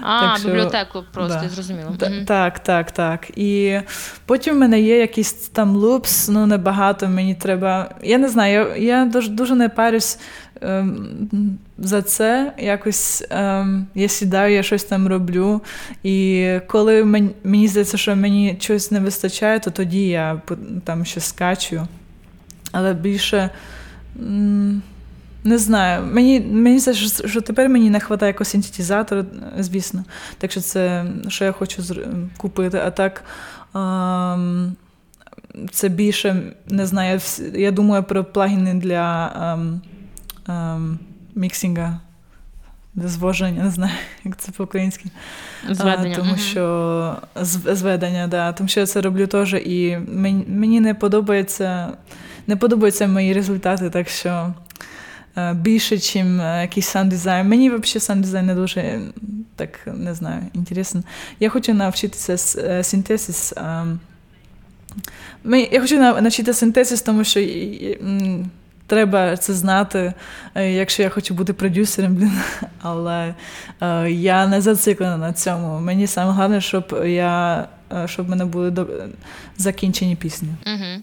[0.02, 1.48] А, так що- бібліотеку просто, да.
[1.48, 1.94] зрозуміло.
[1.98, 2.24] Та- Мгм.
[2.24, 3.30] Так, так, так.
[3.38, 3.80] І
[4.26, 7.08] потім в мене є якісь там лупс, ну небагато.
[7.08, 7.94] Мені треба.
[8.02, 10.18] Я не знаю, я, я дуже, дуже не парюсь
[10.60, 11.18] ем,
[11.78, 12.52] за це.
[12.58, 15.60] Якось ем, я сідаю, я щось там роблю.
[16.02, 20.40] І коли мені, мені здається, що мені щось не вистачає, то тоді я
[20.84, 21.86] там щось скачую.
[22.72, 23.50] Але більше.
[24.20, 24.82] м,
[25.44, 29.24] Не знаю, мені мені здається, що, що тепер мені не вистачає якогось синтезатора,
[29.58, 30.04] звісно.
[30.38, 32.78] Так що це що я хочу зр- купити.
[32.84, 33.24] А так
[33.74, 34.76] ем,
[35.70, 37.20] це більше не знаю.
[37.54, 39.80] Я, думаю про плагіни для ем,
[40.48, 40.98] ем,
[41.34, 42.00] міксінга,
[42.94, 43.92] для звоження, не знаю,
[44.24, 45.04] як це по-українськи.
[45.70, 46.14] Зведення.
[46.18, 48.52] А, тому що зведення, да.
[48.52, 51.88] Тому що я це роблю теж, і мені, мені не подобається,
[52.46, 54.54] не подобаються мої результати, так що
[55.54, 56.16] більше, ніж
[56.60, 57.48] якийсь саунд-дизайн.
[57.48, 59.00] Мені взагалі саунд-дизайн не дуже е,
[59.56, 61.02] так не знаю, інтересно.
[61.40, 63.54] Я хочу навчитися е, синтезис.
[65.72, 67.40] Я хочу нав- навчити синтезис, тому що
[68.86, 70.12] треба це знати,
[70.54, 72.32] е, якщо я хочу бути продюсером, блін.
[72.82, 73.34] Але
[73.80, 75.80] е, я не зациклена на цьому.
[75.80, 77.66] Мені саме головне, щоб я е,
[78.06, 78.72] щоб в мене були
[79.56, 80.48] закінчені пісні.
[80.66, 81.02] Угу.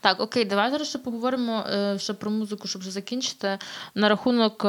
[0.00, 3.58] Так, окей, давай зараз ще поговоримо е, ще про музику, щоб вже закінчити
[3.94, 4.66] на рахунок.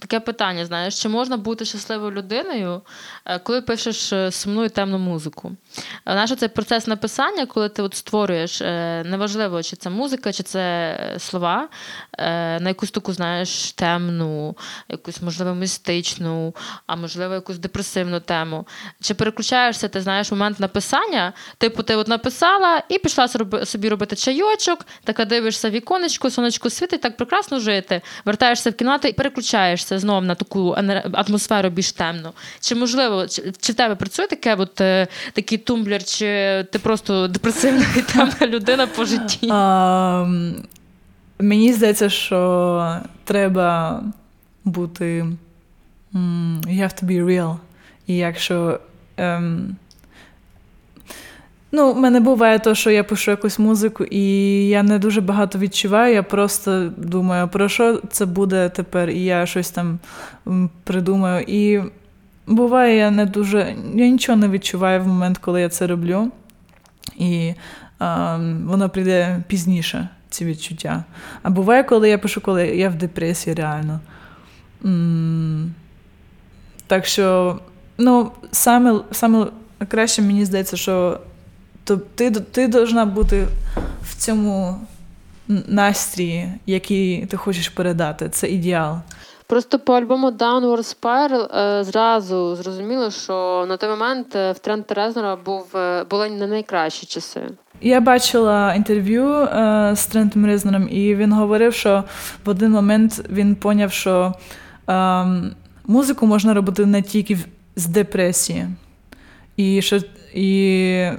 [0.00, 2.82] Таке питання, знаєш, чи можна бути щасливою людиною,
[3.24, 5.52] е, коли пишеш е, сумну і темну музику?
[6.06, 8.60] Е, наш цей процес написання, коли ти от створюєш,
[9.04, 11.68] неважливо, чи це музика, чи це слова,
[12.18, 14.56] на якусь таку, знаєш, темну,
[14.88, 16.54] якусь, можливо, містичну,
[16.86, 18.66] а можливо, якусь депресивну тему.
[19.00, 21.32] Чи переключаєшся, ти знаєш момент написання?
[21.58, 23.28] Типу, ти от написала і пішла
[23.64, 29.12] собі робити чайочок, така дивишся віконечко, сонечко світить, так прекрасно жити, вертаєшся в кімнату і
[29.12, 30.76] переключаєшся переводишся знов на таку
[31.12, 32.32] атмосферу більш темну.
[32.60, 36.26] Чи можливо, чи, в тебе працює таке, от, е, такий тумблер, чи
[36.72, 39.48] ти просто депресивна і темна людина по житті?
[39.50, 40.26] А,
[41.38, 44.02] мені здається, що треба
[44.64, 45.26] бути.
[46.14, 47.56] You have to be real.
[48.06, 48.80] І якщо.
[49.18, 49.74] Um,
[51.72, 54.22] Ну, в мене буває те, що я пишу якусь музику, і
[54.68, 56.14] я не дуже багато відчуваю.
[56.14, 59.98] Я просто думаю, про що це буде тепер, і я щось там
[60.84, 61.44] придумаю.
[61.48, 61.80] І
[62.46, 63.74] буває, я не дуже.
[63.94, 66.30] Я нічого не відчуваю в момент, коли я це роблю.
[67.16, 67.54] І
[67.98, 71.04] а, воно прийде пізніше, ці відчуття.
[71.42, 74.00] А буває, коли я пишу, коли я в депресії реально.
[74.84, 75.74] М-
[76.86, 77.58] так що,
[77.98, 79.46] ну, саме, саме
[79.88, 81.29] краще мені здається, що то
[82.14, 83.46] ти ти должна бути
[84.02, 84.80] в цьому
[85.66, 88.28] настрії, який ти хочеш передати.
[88.28, 88.98] Це ідеал.
[89.46, 94.84] Просто по альбому Downward Spiral е, зразу зрозуміло, що на той момент е, в тренд
[94.88, 97.40] Резнера був е, були не найкращі часи.
[97.80, 99.48] Я бачила інтерв'ю
[99.96, 102.04] з Трентом Резнером, і він говорив, що
[102.44, 104.34] в один момент він поняв, що
[104.88, 105.26] е,
[105.86, 107.38] музику можна робити не тільки
[107.76, 108.66] з депресії.
[109.56, 110.00] І що
[110.34, 111.10] і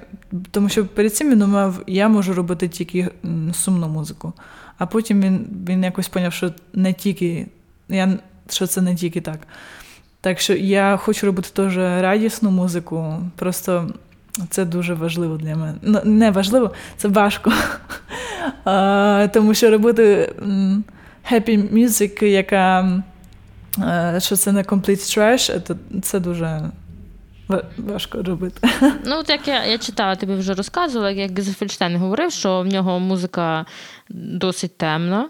[0.51, 3.09] тому що перед цим він думав, я можу робити тільки
[3.53, 4.33] сумну музику.
[4.77, 7.47] А потім він він якось поняв, що не тільки,
[7.89, 8.17] я,
[8.49, 9.39] що це не тільки так.
[10.21, 13.17] Так що я хочу робити теж радісну музику.
[13.35, 13.89] Просто
[14.49, 15.73] це дуже важливо для мене.
[15.81, 17.53] Ну, Не важливо, це важко.
[18.65, 20.33] а, Тому що робити
[21.31, 23.03] happy music, яка
[24.19, 25.61] що це не complete trash,
[26.01, 26.71] це дуже
[27.77, 28.69] важко робити.
[29.05, 32.99] Ну, от як я я читала, тобі вже розказувала, як Гезефельштейн говорив, що в нього
[32.99, 33.65] музика
[34.09, 35.29] досить темна,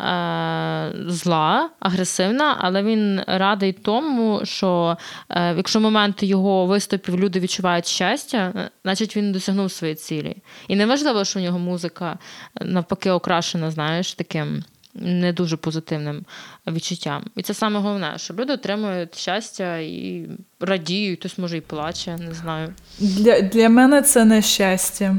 [0.00, 4.96] е, зла, агресивна, але він радий тому, що
[5.28, 10.36] е, якщо в момент його виступів люди відчувають щастя, е, значить він досягнув своєї цілі.
[10.68, 12.18] І не важливо, що в нього музика
[12.60, 16.24] навпаки окрашена, знаєш, таким не дуже позитивним
[16.66, 17.24] відчуттям.
[17.36, 20.28] І це саме головне, що люди отримують щастя і
[20.60, 22.74] радіють, хтось може і плаче, не знаю.
[22.98, 25.16] Для, Для мене це не щастя.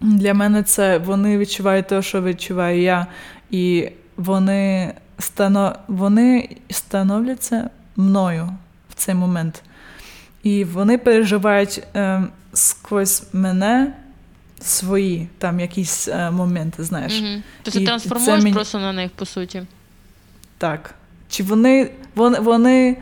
[0.00, 3.06] Для мене це вони відчувають те, що відчуваю я,
[3.50, 8.48] і вони стано, вони становляться мною
[8.90, 9.62] в цей момент.
[10.42, 13.92] І вони переживають е, сквозь мене
[14.60, 17.20] свої там якісь е, моменти, знаєш.
[17.20, 17.42] Угу.
[17.62, 18.54] Тобто ти трансформуєш мені...
[18.54, 19.62] просто на них, по суті.
[20.58, 20.94] Так.
[21.28, 22.96] Чи вони вони, вони,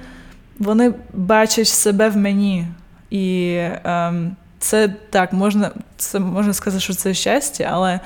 [0.59, 2.67] вони бачать себе в мені.
[3.11, 4.13] І е,
[4.59, 8.01] це так, можна це можна сказати, що це щастя, але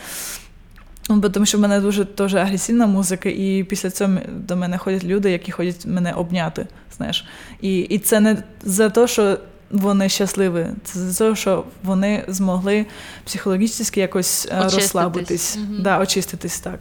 [1.09, 5.05] ну, тому що в мене дуже теж агресивна музика, і після цього до мене ходять
[5.05, 6.67] люди, які ходять мене обняти.
[6.97, 7.25] знаєш.
[7.61, 9.39] І і це не за те, що
[9.71, 10.67] вони щасливі.
[10.85, 12.87] Це за те, що вони змогли
[13.25, 14.75] психологічно якось е, очиститись.
[14.75, 15.83] розслабитись, угу.
[15.83, 16.81] да, очиститись так.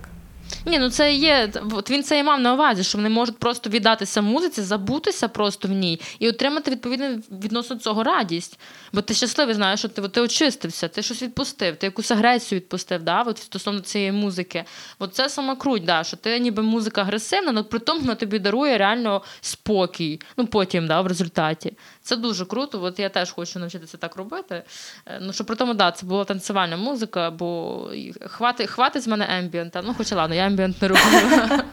[0.66, 1.50] Ні, ну це є.
[1.72, 5.68] От він це і мав на увазі, що вони можуть просто віддатися музиці, забутися просто
[5.68, 8.60] в ній і отримати відповідно відносно цього радість.
[8.94, 13.04] Бо ти щасливий знаєш, що ти ти очистився, ти щось відпустив, ти якусь агресію відпустив,
[13.04, 14.64] да, от стосовно цієї музики.
[15.00, 18.40] От це сама круть, да, що ти ніби музика агресивна, але при тому вона тобі
[18.40, 20.22] дарує реально спокій.
[20.38, 21.74] Ну потім, да, в результаті.
[22.08, 22.84] Це дуже круто.
[22.84, 24.64] От я теж хочу навчитися так робити.
[25.06, 27.92] Е, ну що при тому, да, це була танцювальна музика, бо
[28.26, 29.82] хватить хвати з мене ембієнта.
[29.86, 31.02] Ну, хоча ладно, я ембієнт не роблю.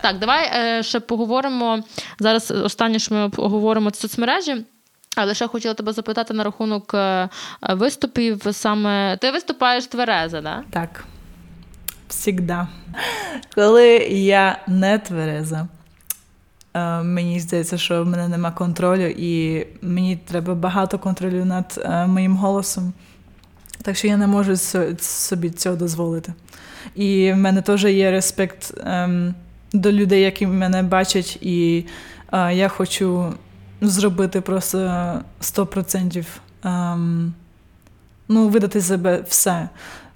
[0.00, 1.82] Так, давай е, ще поговоримо.
[2.18, 4.64] Зараз останнє, що ми обговоримо це соцмережі.
[5.16, 7.28] Але ще хотіла тебе запитати на рахунок е,
[7.62, 8.42] виступів.
[8.52, 10.62] Саме ти виступаєш твереза, да?
[10.70, 11.04] Так.
[12.08, 12.68] Всігда.
[13.54, 15.68] Коли я не твереза,
[17.02, 22.92] мені здається, що в мене нема контролю, і мені треба багато контролю над моїм голосом.
[23.82, 24.56] Так що я не можу
[25.00, 26.32] собі цього дозволити.
[26.94, 29.34] І в мене теж є респект ем,
[29.72, 31.86] до людей, які мене бачать, і
[32.32, 33.34] е, я хочу
[33.80, 34.78] зробити просто
[35.40, 36.26] 100%.
[36.64, 37.34] Ем,
[38.28, 39.68] ну, видати себе все.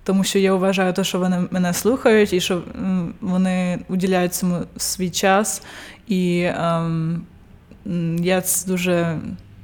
[0.07, 2.63] Тому що я вважаю, те, що вони мене слухають, і що
[3.21, 5.63] вони уділяють цьому свій час.
[6.09, 7.27] І ем,
[8.21, 9.19] я дуже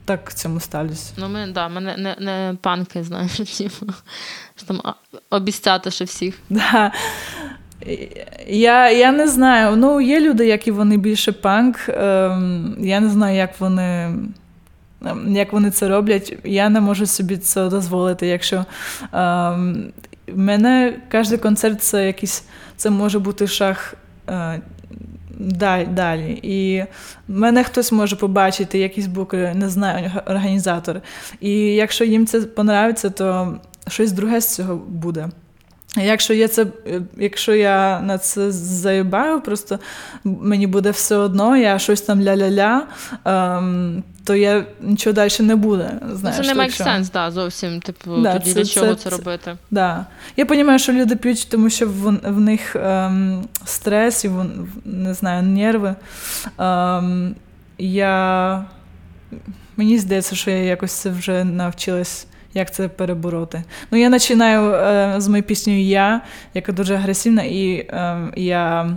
[0.04, 1.12] так цьому ставлюсь.
[1.16, 3.92] Ну, ми да, ми не, не, не панки, знаєш, типу,
[4.56, 4.80] що там
[5.30, 6.38] обіцяти що всіх.
[6.50, 6.92] Да.
[8.46, 9.76] Я я не знаю.
[9.76, 11.76] Ну, є люди, які вони більше панк.
[11.88, 14.14] Ем, Я не знаю, як вони
[15.06, 16.38] ем, як вони це роблять.
[16.44, 18.26] Я не можу собі це дозволити.
[18.26, 18.64] Якщо
[19.12, 19.92] ем,
[20.34, 22.44] мене кожен концерт це якийсь,
[22.76, 23.94] це може бути шах.
[24.28, 24.60] Е,
[25.88, 26.40] далі.
[26.42, 26.84] І
[27.28, 31.00] мене хтось може побачити, якийсь букер, не знаю, організатор.
[31.40, 33.58] І якщо їм це понравиться, то
[33.88, 35.28] щось друге з цього буде.
[35.96, 36.66] Якщо я це,
[37.16, 39.78] якщо я на це заїбаю, просто
[40.24, 42.80] мені буде все одно, я щось там ля-ля-ля,
[43.24, 45.90] ем, то я нічого далі не буде.
[46.12, 47.80] Знаєш, Це не має сенс, да, зовсім.
[47.80, 49.56] Типу, да, тоді це, для чого це, це робити?
[49.70, 50.06] Да.
[50.36, 54.30] Я розумію, що люди п'ють, тому що в, в них ем, стрес і
[54.84, 55.94] не знаю, нерви.
[56.58, 57.34] Ем,
[57.78, 58.64] я...
[59.76, 63.62] Мені здається, що я якось це вже навчилась як це перебороти.
[63.90, 66.20] Ну, я починаю е, з моєю піснею Я,
[66.54, 68.90] яка дуже агресивна, і е, я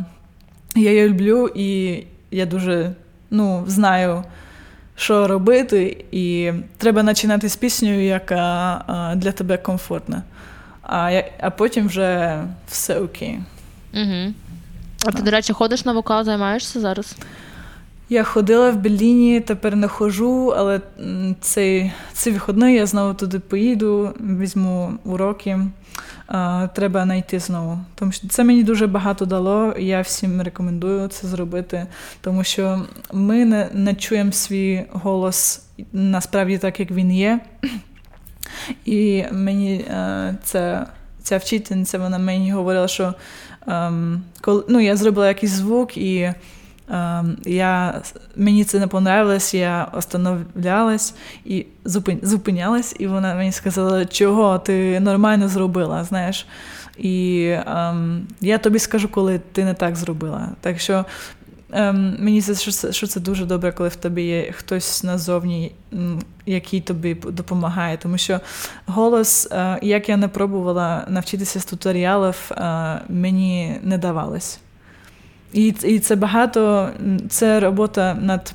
[0.76, 2.92] я її люблю, і я дуже
[3.32, 4.24] ну, знаю,
[4.96, 8.76] що робити, і треба починати з піснею, яка
[9.14, 10.24] е, для тебе комфортна.
[10.84, 13.40] А а потім вже все окей.
[13.94, 14.34] Угу.
[15.06, 17.16] А ти, до речі, ходиш на вокал, займаєшся зараз?
[18.10, 20.82] Я ходила в Берліні, тепер не хожу, але
[21.42, 25.60] цей цей вихідний я знову туди поїду, візьму уроки.
[26.28, 27.80] А, Треба знайти знову.
[27.96, 29.74] Тому що це мені дуже багато дало.
[29.80, 31.88] Я всім рекомендую це зробити,
[32.22, 35.62] тому що ми не, не чуємо свій голос
[35.94, 37.40] насправді так, як він є.
[38.86, 39.86] І мені
[40.44, 40.86] це,
[41.24, 43.14] ця вчительниця вона мені говорила, що
[43.68, 46.34] ем, коли ну, я зробила якийсь звук і.
[46.90, 48.02] Ем, я,
[48.36, 51.16] Мені це не понравилось, я остановлялась
[51.46, 56.48] і зупин, зупинялась, і вона мені сказала, чого ти нормально зробила, знаєш.
[56.98, 60.50] І ем, я тобі скажу, коли ти не так зробила.
[60.62, 61.06] Так що
[61.72, 65.72] ем, мені здається, що це, дуже добре, коли в тобі є хтось назовні,
[66.46, 67.98] який тобі допомагає.
[67.98, 68.40] Тому що
[68.86, 74.60] голос, е, як я не пробувала навчитися з туторіалів, е, мені не давалось.
[75.54, 76.90] І і це багато,
[77.30, 78.54] це робота над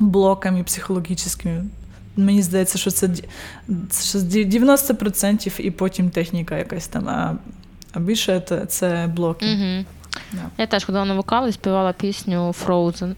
[0.00, 1.64] блоками психологічними.
[2.16, 3.08] Мені здається, що це
[3.90, 7.34] 90% і потім техніка якась там, а
[7.92, 9.46] а більше це, це блоки.
[9.46, 9.84] Угу.
[10.32, 10.42] Да.
[10.58, 13.14] Я теж ходила на вокал і співала пісню Frozen.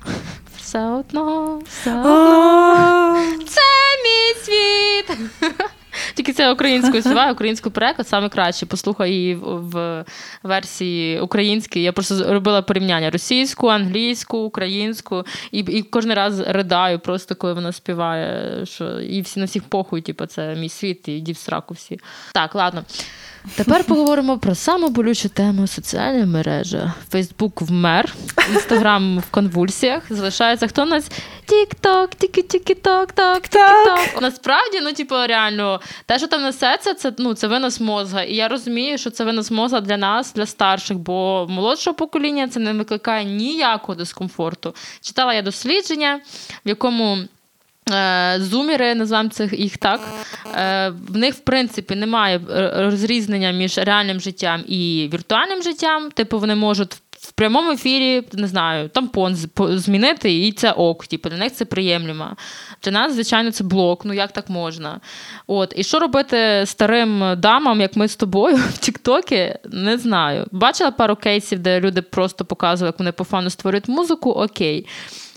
[0.56, 3.16] Все одно, все одно.
[3.46, 3.60] Це
[4.04, 5.18] мій світ.
[6.38, 8.66] Тільки це українською співаю, українську переклад саме краще.
[8.66, 10.04] Послухай її в
[10.42, 11.82] версії українській.
[11.82, 17.72] Я просто робила порівняння російську, англійську, українську, і і кожен раз ридаю, просто коли вона
[17.72, 22.00] співає, що і всі на всіх похуй, типу, це мій світ, і дів сраку всі.
[22.34, 22.84] Так, ладно.
[23.56, 26.80] Тепер поговоримо про саму болючу тему соціальної мережі.
[27.10, 28.14] Фейсбук вмер,
[28.52, 30.02] інстаграм в конвульсіях.
[30.10, 31.10] Залишається хто у нас?
[31.46, 34.22] Тік-ток, тікі-тік-ток, ток, тік-ток.
[34.22, 38.22] Насправді, ну, типу, реально, те, що там несеться, це ну, це вынос мозга.
[38.22, 42.60] І я розумію, що це вынос мозга для нас, для старших, бо молодшого покоління це
[42.60, 44.74] не викликає ніякого дискомфорту.
[45.00, 46.20] Читала я дослідження,
[46.64, 47.18] в якому.
[47.92, 50.00] Е, зуміри, називаємо це їх так.
[50.54, 52.40] Е, в них, в принципі, немає
[52.76, 56.10] розрізнення між реальним життям і віртуальним життям.
[56.10, 61.06] Типу, вони можуть в прямому ефірі, не знаю, тампон змінити, і це ок.
[61.06, 62.36] Типу, для них це приємлемо.
[62.82, 64.04] Для нас, звичайно, це блок.
[64.04, 65.00] Ну як так можна?
[65.46, 70.46] От, І що робити старим дамам, як ми з тобою в Тіктокі, не знаю.
[70.52, 74.86] Бачила пару кейсів, де люди просто показували, як вони по фану створюють музику, окей.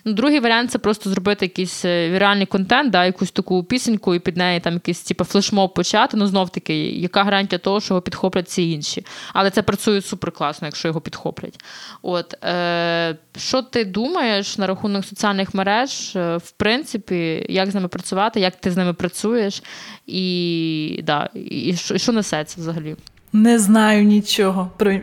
[0.05, 4.19] Ну, Другий варіант це просто зробити якийсь е, віральний контент, да, якусь таку пісеньку і
[4.19, 6.17] під неї там якийсь типу, флешмоб почати.
[6.17, 9.05] Ну, знов таки, яка гарантія того, що його підхоплять ці інші.
[9.33, 11.63] Але це працює супер класно, якщо його підхоплять.
[12.01, 17.87] От, е, Що ти думаєш на рахунок соціальних мереж, е, в принципі, як з ними
[17.87, 19.63] працювати, як ти з ними працюєш,
[20.07, 22.95] і да, і що, і що несеться взагалі?
[23.33, 24.91] Не знаю нічого про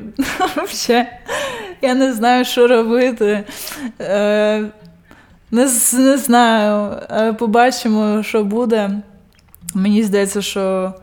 [1.83, 3.45] Я не знаю, що робити.
[4.01, 4.65] Е,
[5.51, 6.97] не, не знаю.
[7.35, 8.91] Побачимо, що буде.
[9.75, 10.95] Мені здається, що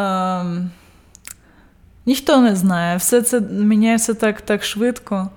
[0.00, 0.70] Ем,
[2.06, 2.96] ніхто не знає.
[2.96, 5.28] Все це міняється так, так швидко.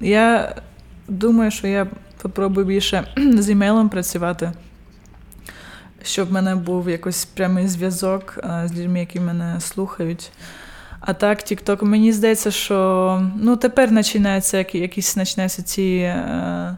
[0.00, 0.54] Я
[1.08, 1.86] думаю, що я
[2.22, 4.52] попробую більше з імейлом працювати,
[6.02, 10.30] щоб в мене був якийсь прямий зв'язок е, з людьми, які мене слухають.
[11.00, 16.76] А так, TikTok, мені здається, що ну, тепер починаються якісь починаються ці е, е,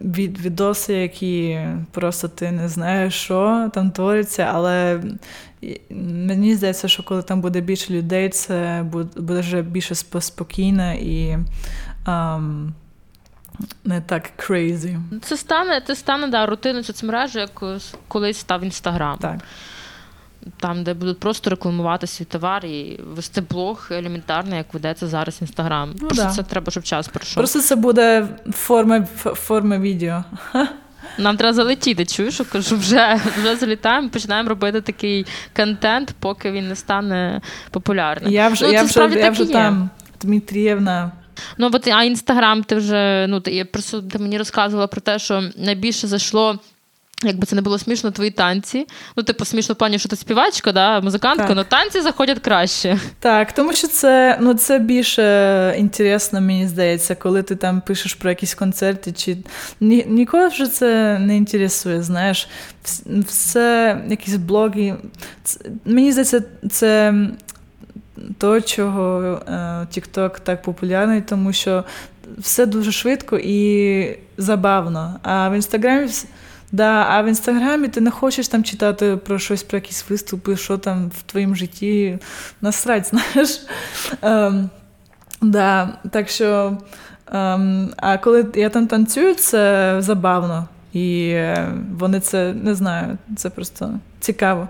[0.00, 1.60] від, відоси, які
[1.90, 5.02] просто ти не знаєш, що там твориться, але
[6.00, 8.84] мені здається, що коли там буде більше людей, це
[9.16, 11.38] буде вже більше спокійно і.
[12.06, 12.72] Um,
[13.84, 15.00] не так crazy.
[15.22, 17.64] Це стане це стане да, рутиною соцмережі, як
[18.08, 19.18] колись став інстаграм.
[19.18, 19.38] Так.
[20.56, 25.90] Там, де будуть просто рекламувати свій товар і вести блог елементарно, як ведеться зараз інстаграм.
[25.92, 26.30] Ну, просто да.
[26.30, 27.34] це треба, щоб час пройшов.
[27.34, 30.24] Просто це буде форма форма відео.
[31.18, 35.26] Нам треба залетіти, чуєш, кажу, вже вже залітаємо, починаємо робити такий
[35.56, 38.32] контент, поки він не стане популярним.
[38.32, 39.90] Я вже ну, я вже, я вже там,
[40.22, 41.12] Дмитрієвна.
[41.58, 45.18] Ну, от, а інстаграм ти вже ну ти, я просто ти мені розказувала про те,
[45.18, 46.58] що найбільше зайшло.
[47.24, 48.86] Якби це не було смішно, твої танці.
[49.16, 52.98] Ну, типу, смішно в плані, що ти співачка, да, музикантка, але танці заходять краще.
[53.18, 58.30] Так, тому що це ну, це більше інтересно, мені здається, коли ти там пишеш про
[58.30, 59.36] якісь концерти, чи
[59.80, 62.48] Ні, ніколи вже це не інтересує, знаєш.
[63.06, 64.96] Все, якісь блоги.
[65.44, 67.14] Це, мені здається, це
[68.38, 69.52] то, чого е,
[69.94, 71.84] TikTok так популярний, тому що
[72.38, 75.20] все дуже швидко і забавно.
[75.22, 76.08] А в інстаграмі.
[76.72, 80.78] Да, А в інстаграмі ти не хочеш там читати про щось, про якісь виступи, що
[80.78, 82.18] там в твоєму житті
[82.60, 83.62] насрать, знаєш.
[84.22, 84.70] Ем,
[85.42, 86.78] да, Так що,
[87.32, 90.68] ем, а коли я там танцюю, це забавно.
[90.92, 91.68] І е,
[91.98, 94.68] вони це не знаю, це просто цікаво.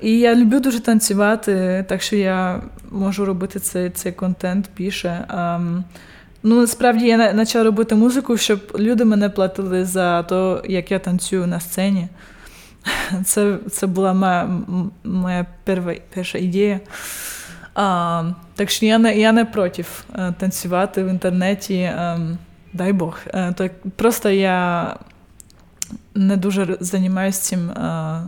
[0.00, 5.24] І я люблю дуже танцювати, так що я можу робити цей цей контент більше.
[5.28, 5.82] Um,
[6.44, 11.46] ну, насправді я почала робити музику, щоб люди мене платили за те, як я танцюю
[11.46, 12.08] на сцені.
[13.24, 14.48] Це це була моя
[15.04, 16.80] моя перва, перша ідея.
[17.74, 18.24] А,
[18.54, 19.84] Так що я не я не проти
[20.14, 21.92] е, танцювати в інтернеті.
[21.96, 22.38] А, ем,
[22.72, 23.18] дай Бог.
[23.32, 24.96] А, так, Просто я
[26.14, 27.70] не дуже займаюся цим.
[27.70, 28.22] А,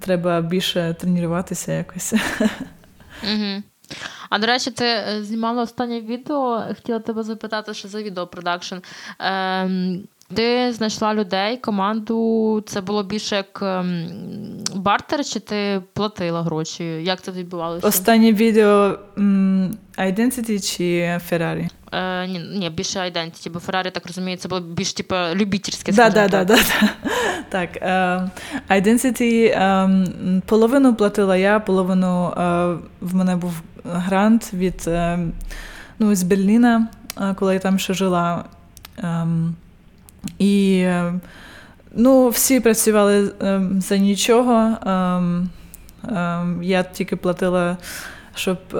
[0.00, 2.14] треба більше тренуватися якось.
[3.22, 3.62] Угу.
[4.30, 6.64] А до речі, ти е, знімала останнє відео.
[6.68, 8.76] Хотіла тебе запитати, що за відеопродакшн.
[9.18, 10.02] Ем,
[10.34, 12.62] ти знайшла людей, команду.
[12.66, 14.08] Це було більше як ем,
[14.74, 16.84] бартер, чи ти платила гроші?
[16.84, 17.86] Як це відбувалося?
[17.86, 18.98] Останнє відео
[19.98, 20.84] Identity чи
[21.30, 21.68] Ferrari?
[21.92, 25.92] Е, Ні, ні, більше Identity, бо Ferrari, так розумію, це було більш типу, любительське.
[25.92, 26.58] Да, да, да, да,
[27.50, 27.70] Так.
[27.82, 28.30] Uh,
[28.70, 35.30] Identity um, половину платила я, половину uh, в мене був грант від uh,
[35.98, 36.88] ну, з Берліна,
[37.34, 38.44] коли я там ще жила.
[39.02, 39.52] Um,
[40.38, 40.86] і
[41.94, 44.76] ну, всі працювали um, за нічого.
[44.86, 45.46] Um,
[46.62, 47.76] я тільки платила
[48.38, 48.78] щоб е,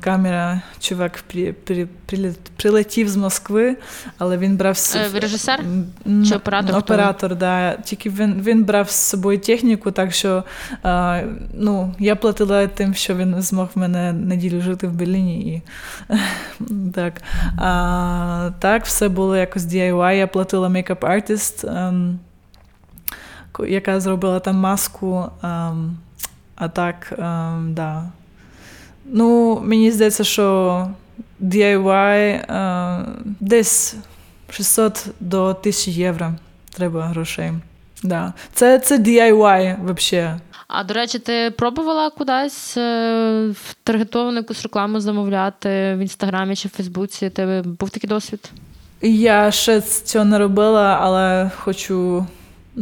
[0.00, 3.76] камера, чувак при, при, при, прилетів з Москви,
[4.18, 5.60] але він брав з е, режисер
[6.28, 6.76] чи оператор?
[6.76, 7.76] Оператор, да.
[7.76, 10.44] Тільки він він брав з собою техніку, так що
[10.84, 15.54] е, ну, я платила тим, що він змог в мене неділю жити в Берліні.
[15.54, 15.62] І,
[16.94, 17.22] так.
[17.58, 20.14] А, так, все було якось DIY.
[20.14, 22.18] Я платила make-up artist, ем,
[23.66, 25.30] яка зробила там маску.
[25.42, 25.96] Ем,
[26.56, 28.10] а так, ем, да.
[29.04, 30.88] Ну, мені здається, що
[31.40, 33.06] DIY е,
[33.40, 33.96] десь
[34.50, 36.34] 600 до 1000 євро
[36.74, 37.52] треба грошей.
[38.02, 38.32] Да.
[38.52, 40.40] Це це DIY взагалі.
[40.68, 46.68] А до речі, ти пробувала кудись е, в таргетовану якусь рекламу замовляти в інстаграмі чи
[46.68, 47.30] в Фейсбуці?
[47.30, 48.50] Тебе був такий досвід?
[49.02, 52.26] Я ще цього не робила, але хочу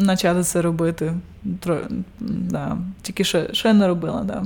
[0.07, 1.13] почати це робити.
[2.21, 2.77] Да.
[3.03, 4.43] Тільки ще, ще не робила, да.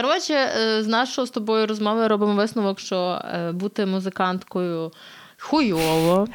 [0.00, 4.92] Коротше, е, з нашого з тобою розмови робимо висновок, що е, бути музиканткою
[5.38, 6.28] хуйово,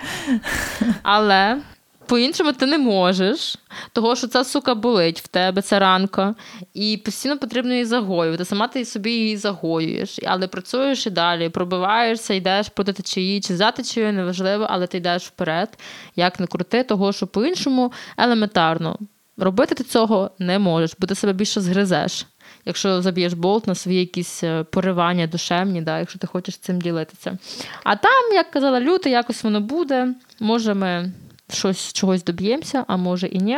[1.03, 1.61] але
[2.05, 3.57] по-іншому ти не можеш,
[3.93, 6.35] того що ця сука болить в тебе, ця ранка,
[6.73, 8.45] і постійно потрібно її загоювати.
[8.45, 13.71] Сама ти собі її загоюєш, але працюєш і далі, пробиваєшся, йдеш проти течії чи за
[13.71, 15.77] течією, неважливо, але ти йдеш вперед,
[16.15, 18.97] як не крути, того що по-іншому елементарно.
[19.37, 22.25] Робити ти цього не можеш, бо ти себе більше згризеш
[22.65, 27.37] якщо заб'єш болт на свої якісь е, поривання душевні, да, якщо ти хочеш цим ділитися.
[27.83, 30.13] А там, як казала Люта, якось воно буде.
[30.39, 31.11] Може, ми
[31.53, 33.57] щось чогось доб'ємося, а може і ні.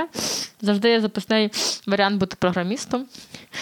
[0.61, 1.49] Завжди є запасний
[1.87, 3.05] варіант бути програмістом.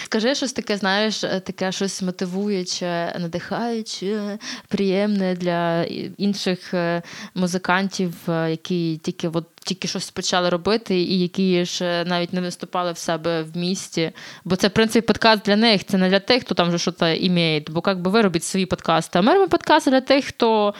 [0.04, 5.84] Скажи щось таке, знаєш, таке щось мотивуюче, надихаюче, приємне для
[6.18, 7.02] інших е,
[7.34, 12.92] музикантів, е, які тільки от тільки щось почали робити, і які ж навіть не виступали
[12.92, 14.12] в себе в місті.
[14.44, 16.94] Бо це, в принципі, подкаст для них, це не для тих, хто там вже щось
[17.20, 17.64] імеє.
[17.68, 19.18] Бо як би ви робіть свої подкасти.
[19.18, 20.74] А ми робимо подкасти для тих, хто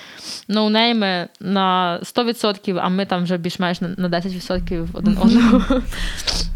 [0.49, 5.83] ноунейми на 100%, а ми там вже більш-менш на 10% один одного.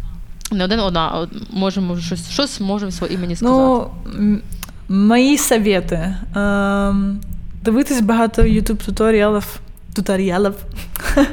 [0.51, 3.89] Не один одна, а можемо щось щось можемо своє імені сказати.
[4.05, 4.39] Ну,
[4.89, 6.15] Мої совєти.
[6.35, 7.19] Ем,
[7.63, 9.59] дивитись багато YouTube туторіалів.
[9.93, 10.53] туторіалів.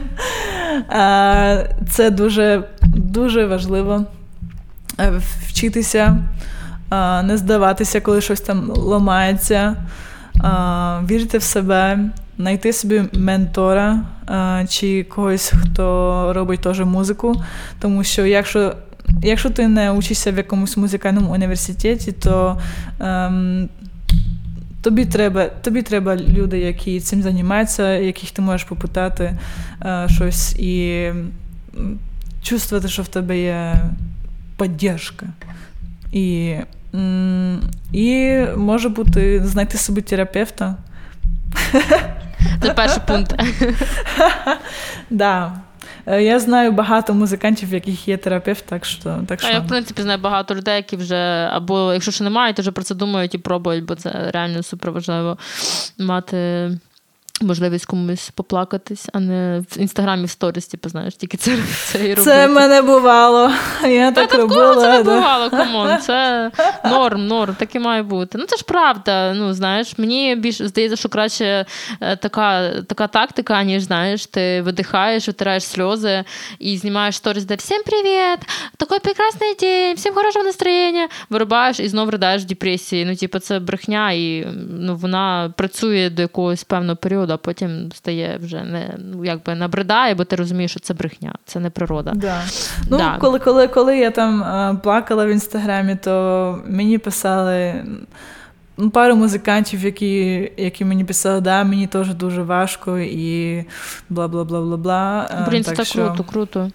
[0.91, 4.05] Е, це дуже дуже важливо
[5.01, 5.13] е,
[5.47, 6.19] вчитися,
[6.93, 9.77] е, не здаватися, коли щось там ламається,
[11.11, 11.99] вірити в себе,
[12.39, 14.01] знайти собі ментора
[14.69, 17.43] чи когось, хто робить теж музику.
[17.81, 18.75] Тому що якщо
[19.23, 22.61] якщо ти не учишся в якомусь музикальному університеті, то
[23.01, 23.69] ем,
[24.83, 29.39] тобі треба тобі треба люди, які цим займаються, яких ти можеш попитати
[29.85, 31.13] е, щось і
[32.43, 33.75] чувствувати, що в тебе є
[34.59, 35.27] підтримка.
[36.13, 36.55] І
[37.93, 40.77] і може бути знайти собі терапевта.
[42.63, 43.35] Це перший пункт.
[45.11, 45.53] Да.
[46.11, 49.19] Е, я знаю багато музикантів, в яких є терапевт, так що.
[49.27, 49.49] так що...
[49.49, 52.73] А я, в принципі, знаю багато людей, які вже, або якщо ще немає, то вже
[52.73, 55.39] про це думають і пробують, бо це реально супер важливо
[55.99, 56.71] мати
[57.43, 62.15] можливість комусь поплакатись, а не в інстаграмі в сторіс, типу, знаєш, тільки це це і
[62.15, 62.23] робити.
[62.23, 63.51] Це мене бувало.
[63.83, 64.75] Я так робила.
[64.75, 65.99] Це не бувало, come on.
[66.01, 66.51] Це
[66.85, 68.39] норм, норм, так і має бути.
[68.39, 69.35] Ну це ж правда.
[69.35, 71.67] Ну, знаєш, мені більш здається, що краще
[72.01, 76.25] е, така така тактика, ніж знаєш, ти видихаєш, витираєш сльози
[76.59, 78.39] і знімаєш сторіс, де всім привіт!
[78.77, 81.09] Такий прекрасний день, всім хорошого настроєння.
[81.31, 83.05] Вирубаєш і знову ридаєш в депресії.
[83.05, 87.93] Ну, типу, це брехня, і ну, вона працює до якогось певного періоду природа, а потім
[87.93, 92.13] стає вже не ну, якби набридає, бо ти розумієш, що це брехня, це не природа.
[92.15, 92.43] Да.
[92.91, 93.19] Ну, да.
[93.21, 97.85] Коли коли, коли я там а, плакала в інстаграмі, то мені писали.
[98.81, 103.65] Ну, пару музикантів, які які мені писали, да, мені теж дуже важко і
[104.09, 105.47] бла бла бла бла бла.
[105.51, 106.07] Блін, це так що...
[106.07, 106.71] круто, круто.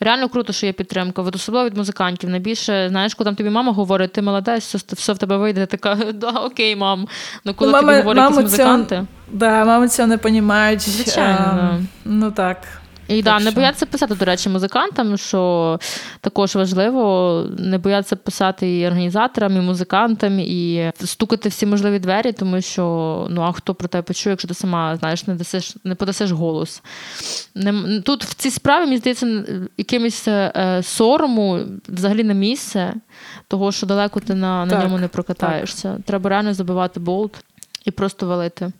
[0.00, 1.22] Реально круто, що є підтримка.
[1.22, 2.30] От особливо від музикантів.
[2.30, 5.94] Найбільше, знаєш, коли там тобі мама говорить, ти молодець, все в тебе вийде, ти така,
[6.14, 7.08] да, окей, мам.
[7.44, 8.94] Ну коли ну, тобі говорять якісь музиканти.
[8.94, 10.80] Цього, да, мами цього не розуміють.
[10.80, 11.38] Звичайно.
[11.38, 12.56] А, ну так.
[13.08, 15.80] І да, не бояться писати, до речі, музикантам, що
[16.20, 22.60] також важливо, не бояться писати і організаторам, і музикантам, і стукати всі можливі двері, тому
[22.60, 26.30] що ну а хто про тебе почує, якщо ти сама знаєш, не дасиш, не подасиш
[26.30, 26.82] голос.
[27.54, 29.44] Не, Тут в цій справі, мені здається,
[29.76, 32.94] якимось е, сорому взагалі на місце,
[33.48, 35.92] того, що далеко ти на, на ньому не прокатаєшся.
[35.92, 36.02] Так.
[36.04, 37.44] Треба реально забивати болт
[37.84, 38.72] і просто валити.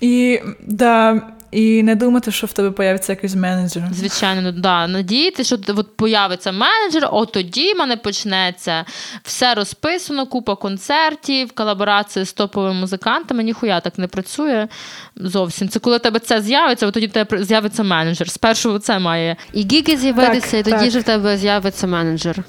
[0.00, 3.82] І да, і не думати, що в тебе появиться якийсь менеджер.
[3.92, 4.86] Звичайно, ну, да.
[4.86, 8.84] Надіяти, що от появиться менеджер, от тоді в мене почнеться
[9.22, 13.42] все розписано, купа концертів, колаборації з топовими музикантами.
[13.42, 14.68] Ніхуя так не працює
[15.16, 15.68] зовсім.
[15.68, 18.30] Це коли тебе це з'явиться, от тоді в тебе з'явиться менеджер.
[18.30, 19.36] Спершу це має.
[19.52, 20.90] І гіги з'явитися, і тоді так.
[20.90, 22.44] ж в тебе з'явиться менеджер.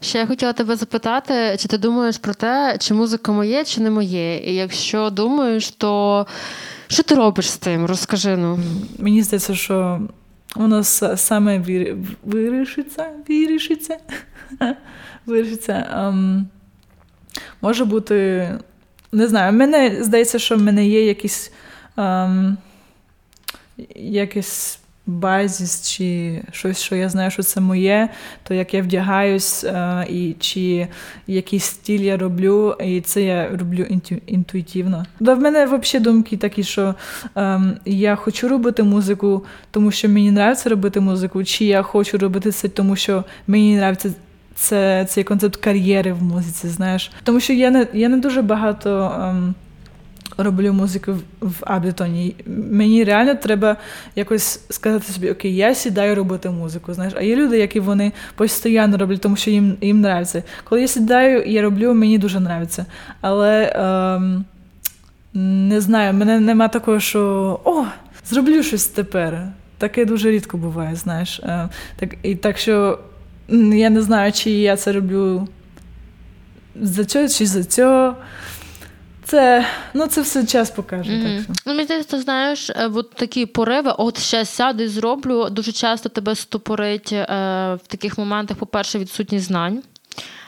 [0.00, 3.90] Ще я хотіла тебе запитати, чи ти думаєш про те, чи музика моє, чи не
[3.90, 4.38] моє?
[4.38, 6.26] І якщо думаєш, то
[6.88, 7.86] що ти робиш з тим?
[7.86, 8.58] Розкажи ну.
[8.98, 10.00] Мені здається, що
[10.56, 10.84] воно
[11.16, 11.58] саме
[12.24, 13.98] вирішиться, вирішиться,
[15.26, 15.88] вирішиться.
[15.96, 16.44] Um,
[17.60, 18.48] може бути,
[19.12, 21.52] не знаю, мене здається, що в мене є якісь
[21.96, 22.56] um,
[23.96, 28.08] якісь базіс, чи щось, що я знаю, що це моє,
[28.42, 30.88] то як я вдягаюсь, е, і чи
[31.26, 35.06] який стиль я роблю, і це я роблю інту, інтуїтивно.
[35.20, 36.94] Да, в мене взагалі думки такі, що
[37.36, 42.50] е, я хочу робити музику, тому що мені подобається робити музику, чи я хочу робити
[42.50, 44.10] це, тому що мені подобається
[44.54, 47.10] це, цей концепт кар'єри в музиці, знаєш.
[47.24, 49.12] Тому що я не я не дуже багато.
[49.50, 49.52] Е,
[50.36, 52.34] роблю музику в Аблетоні.
[52.70, 53.76] Мені реально треба
[54.16, 56.94] якось сказати собі, окей, я сідаю робити музику.
[56.94, 57.14] знаєш.
[57.16, 60.42] А є люди, які вони постійно роблять, тому що їм їм нравиться.
[60.64, 62.86] Коли я сідаю я роблю, мені дуже нравиться.
[63.20, 64.44] Але ем,
[65.34, 67.84] не знаю, мене нема такого, що о,
[68.30, 69.48] зроблю щось тепер.
[69.78, 71.40] Таке дуже рідко буває, знаєш.
[71.40, 72.98] Е, так, І так що
[73.72, 75.48] я не знаю, чи я це роблю
[76.80, 78.14] за цього, чи за цього.
[79.26, 81.12] Це ну це все час покаже.
[81.12, 81.36] Mm-hmm.
[81.36, 81.52] Так що.
[81.66, 85.48] Ну, мені здається, знаєш, е, от такі пориви, от ще сяду і зроблю.
[85.50, 87.24] Дуже часто тебе стопорить е,
[87.84, 89.82] в таких моментах, по-перше, відсутність знань.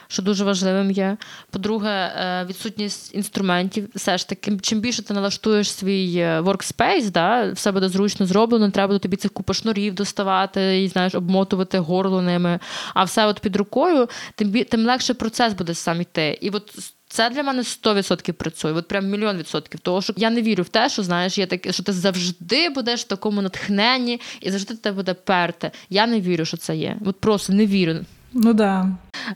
[0.07, 1.17] Що дуже важливим є.
[1.51, 3.89] По-друге, е, відсутність інструментів.
[3.95, 8.71] Все ж таки, чим більше ти налаштуєш свій е, workspace, да, все буде зручно зроблено,
[8.71, 12.59] треба до тобі цих купа шнурів доставати і знаєш, обмотувати горло ними.
[12.93, 16.37] А все от під рукою, тим тим легше процес буде сам йти.
[16.41, 19.79] І от це для мене 100% працює, от прям мільйон відсотків.
[19.79, 23.01] Тому що я не вірю в те, що знаєш, є таке, що ти завжди будеш
[23.01, 25.71] в такому натхненні і завжди тебе буде перти.
[25.89, 26.97] Я не вірю, що це є.
[27.05, 27.95] От просто не вірю.
[28.33, 28.87] Ну да.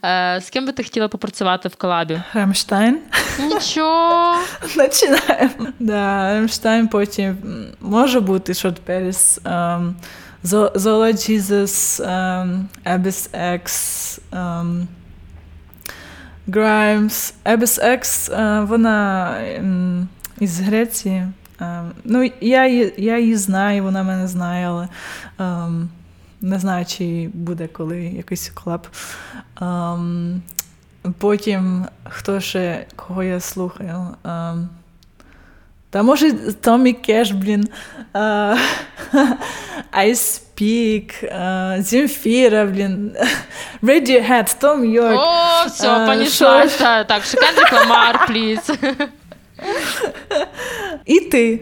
[0.05, 2.21] Е, З ким би ти хотіла попрацювати в колабі?
[2.34, 2.99] Рамштайн.
[3.39, 4.36] Нічого.
[4.76, 5.67] Починаємо.
[5.80, 7.38] Да, Рамштайн потім
[7.82, 9.93] може бути Шот Періс, um,
[12.86, 14.86] Abyss X, um,
[16.47, 17.33] Grimes.
[17.45, 19.37] X, uh, вона
[20.39, 21.27] із Греції.
[21.59, 22.65] Um, ну, я,
[22.97, 24.87] я її знаю, вона мене знає, але
[25.39, 25.87] um,
[26.41, 28.87] не знаю, чи буде коли якийсь колаб.
[29.61, 30.39] Um,
[31.17, 34.07] Потім хто ще, кого я слухаю?
[35.93, 37.67] Та може Томі Кеш, блін.
[38.13, 38.59] Uh,
[39.91, 40.15] I
[41.23, 43.15] uh, Земфіра, блін.
[43.83, 45.19] Radiohead, Том Йорк.
[45.19, 46.77] О, все, понеслась.
[46.77, 48.71] Так, Шикендрик Ламар, пліз.
[51.05, 51.59] І ти.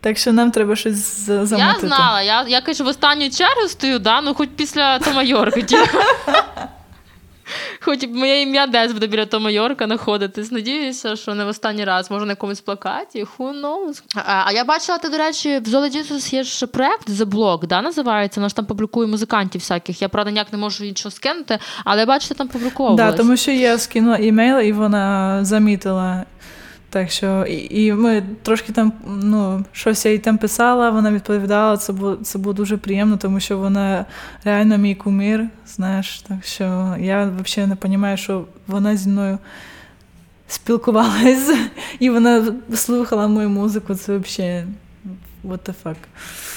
[0.00, 1.56] Так що нам треба щось замотити.
[1.56, 4.20] Я знала, я, я кажу, в останню чергу стою, да?
[4.20, 5.60] ну хоч після Тома Йорка.
[7.84, 10.52] Хоч моє ім'я десь буде біля Тома Йорка знаходитись.
[10.52, 13.24] Надіюся, що не в останній раз, може на якомусь плакаті.
[13.24, 14.02] Who knows?
[14.14, 17.66] А, а я бачила, ти, до речі, в Zola Jesus є ж проект The Block,
[17.66, 18.40] да, називається.
[18.40, 20.02] Вона ж там публікує музикантів всяких.
[20.02, 23.12] Я, правда, ніяк не можу нічого скинути, але я бачу, ти там публіковувалась.
[23.12, 26.24] Да, тому що я скинула імейл, і вона замітила.
[26.92, 31.76] Так що, і, і ми трошки там, ну, щось я їй там писала, вона відповідала,
[31.76, 34.04] це було це було дуже приємно, тому що вона
[34.44, 36.22] реально мій кумір, знаєш.
[36.28, 39.38] Так що я взагалі не розумію, що вона зі мною
[40.48, 41.50] спілкувалась,
[41.98, 43.94] і вона слухала мою музику.
[43.94, 44.64] Це взагалі
[45.44, 45.96] what the fuck.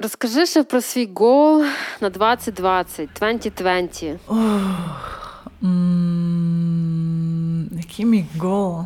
[0.01, 1.63] Розкажи ще про свій гол
[2.01, 4.19] на 2020, 2020.
[4.27, 8.85] Ох, м- який мій гол?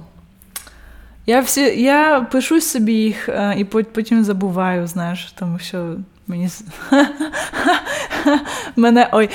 [1.29, 5.95] Я всі, я пишу собі їх і потім забуваю, знаєш, тому що
[6.27, 6.49] мені
[8.75, 9.09] мене.
[9.11, 9.29] Ой,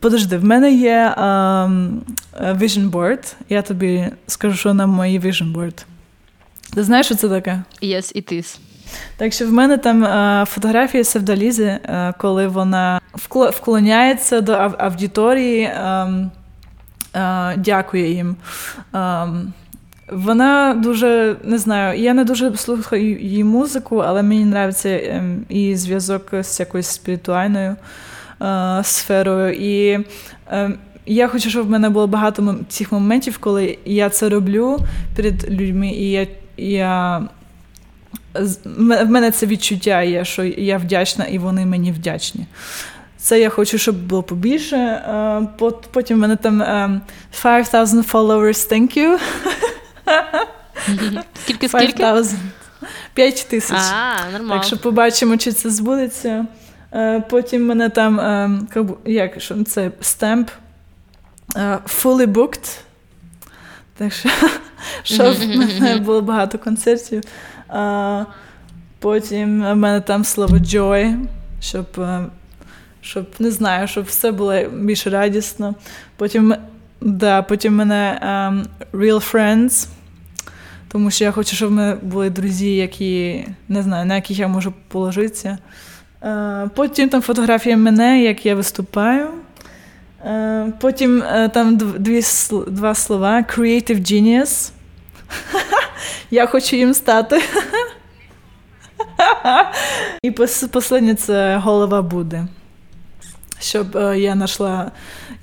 [0.00, 1.98] подожди, в мене є um,
[2.40, 3.34] vision board.
[3.48, 5.84] Я тобі скажу, що на моїй vision board.
[6.74, 7.62] Ти знаєш, що це таке?
[7.82, 8.58] Yes, it is.
[9.16, 13.00] Так що в мене там а, фотографія Севдалізи, а, коли вона
[13.30, 18.36] вклоняється до аудиторії, а, дякує їм.
[20.08, 26.34] Вона дуже не знаю, я не дуже слухаю її музику, але мені подобається і зв'язок
[26.42, 27.76] з якоюсь спіритуальною
[28.42, 29.54] е, сферою.
[29.54, 30.04] І
[30.50, 30.70] е,
[31.06, 34.78] я хочу, щоб в мене було багато цих моментів, коли я це роблю
[35.16, 36.26] перед людьми, і я.
[36.56, 37.28] я
[38.64, 42.46] в мене це відчуття є, що я вдячна, і вони мені вдячні.
[43.16, 45.02] Це я хочу, щоб було побільше.
[45.92, 46.62] Потім в мене там
[47.42, 49.18] 5000 followers, thank you.
[51.42, 52.04] Скільки скільки?
[53.14, 53.78] 5 тисяч.
[53.78, 54.54] А, нормально.
[54.54, 56.46] Так що побачимо, чи це збудеться.
[57.30, 58.68] Потім мене там
[59.04, 60.50] як що це stamp
[62.02, 62.78] fully booked.
[63.96, 64.28] Так що,
[65.02, 67.22] щоб в мене було багато концертів.
[68.98, 71.26] Потім в мене там слово joy,
[71.60, 71.86] щоб,
[73.00, 75.74] щоб не знаю, щоб все було більш радісно.
[76.16, 76.54] Потім
[77.04, 79.88] Да, потім мене um, Real Friends,
[80.94, 84.48] тому що я хочу, щоб в мене були друзі, які не знаю, на яких я
[84.48, 85.58] можу положитися.
[86.22, 89.28] Uh, потім там фотографія мене, як я виступаю.
[90.28, 92.20] Uh, потім uh, там дві,
[92.68, 94.70] два слова: Creative Genius.
[96.30, 97.42] Я хочу їм стати.
[100.22, 100.30] І
[100.72, 102.46] останнє це голова буде.
[103.60, 104.90] Щоб я знайшла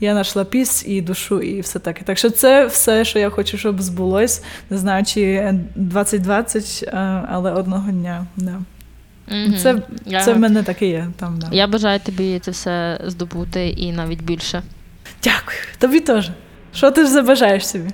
[0.02, 2.04] я знайшла піс і душу, і все таке.
[2.04, 4.43] Так що це все, що я хочу, щоб збулось.
[4.70, 6.89] Не знаю, чи 2020,
[7.30, 8.26] але одного дня.
[8.38, 8.62] Да.
[9.32, 9.58] Mm-hmm.
[9.58, 10.24] Це я...
[10.24, 11.08] це в мене таке є.
[11.18, 11.49] Там, да.
[11.52, 14.62] Я бажаю тобі це все здобути і навіть більше.
[15.24, 16.30] Дякую, тобі теж.
[16.74, 17.89] Що ти ж забажаєш собі?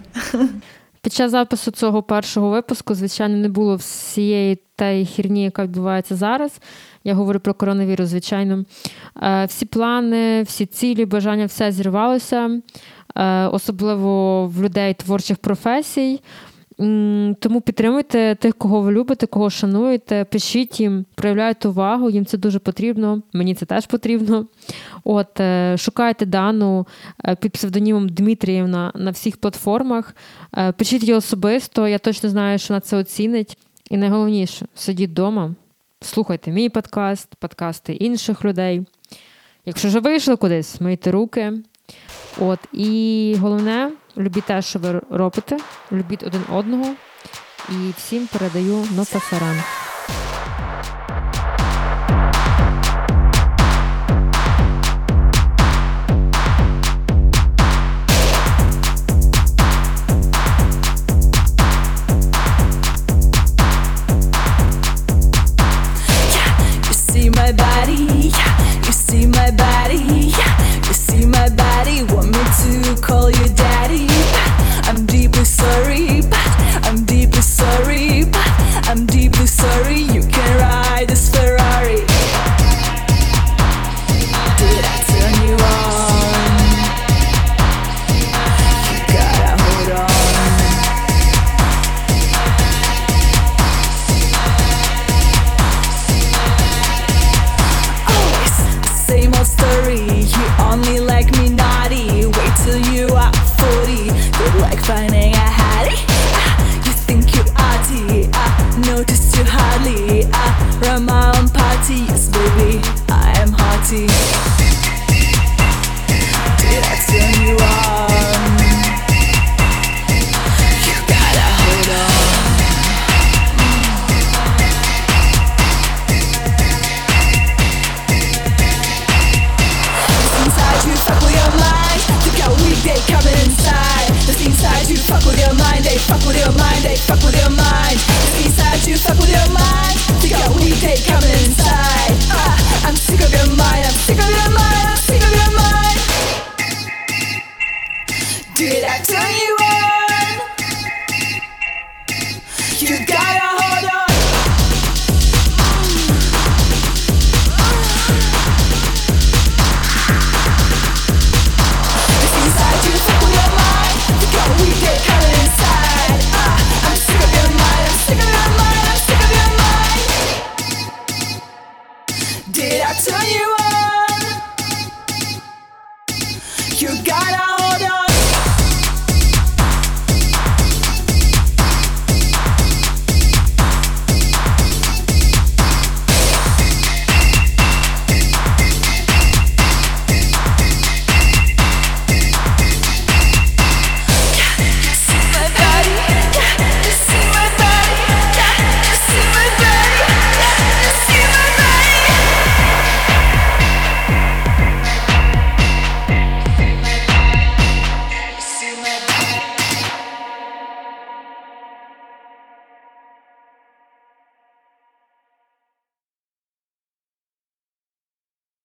[1.08, 6.62] Під час запису цього першого випуску, звичайно, не було всієї тієї хірні, яка відбувається зараз.
[7.03, 8.66] Я говорю про коронавірус, звичайно.
[9.22, 12.62] Е, всі плани, всі цілі, бажання, все зірвалося,
[13.16, 16.22] е, особливо в людей творчих професій.
[17.39, 22.59] Тому підтримуйте тих, кого ви любите, кого шануєте, пишіть їм, проявляйте увагу, їм це дуже
[22.59, 23.21] потрібно.
[23.34, 24.45] Мені це теж потрібно.
[25.03, 26.88] От е, шукайте дану
[27.25, 30.15] е, під псевдонімом Дмитріївна на всіх платформах.
[30.57, 31.88] Е, пишіть її особисто.
[31.88, 33.57] Я точно знаю, що вона це оцінить.
[33.89, 35.55] І найголовніше сидіть вдома,
[36.01, 38.86] слухайте мій подкаст, подкасти інших людей.
[39.65, 41.53] Якщо вже вийшли кудись, мийте руки.
[42.39, 45.57] От і головне, любіть те, що ви робите,
[45.91, 46.95] любіть один одного.
[47.70, 49.63] І всім передаю на сафаран.
[73.28, 73.47] turn you
[79.78, 80.16] carry you.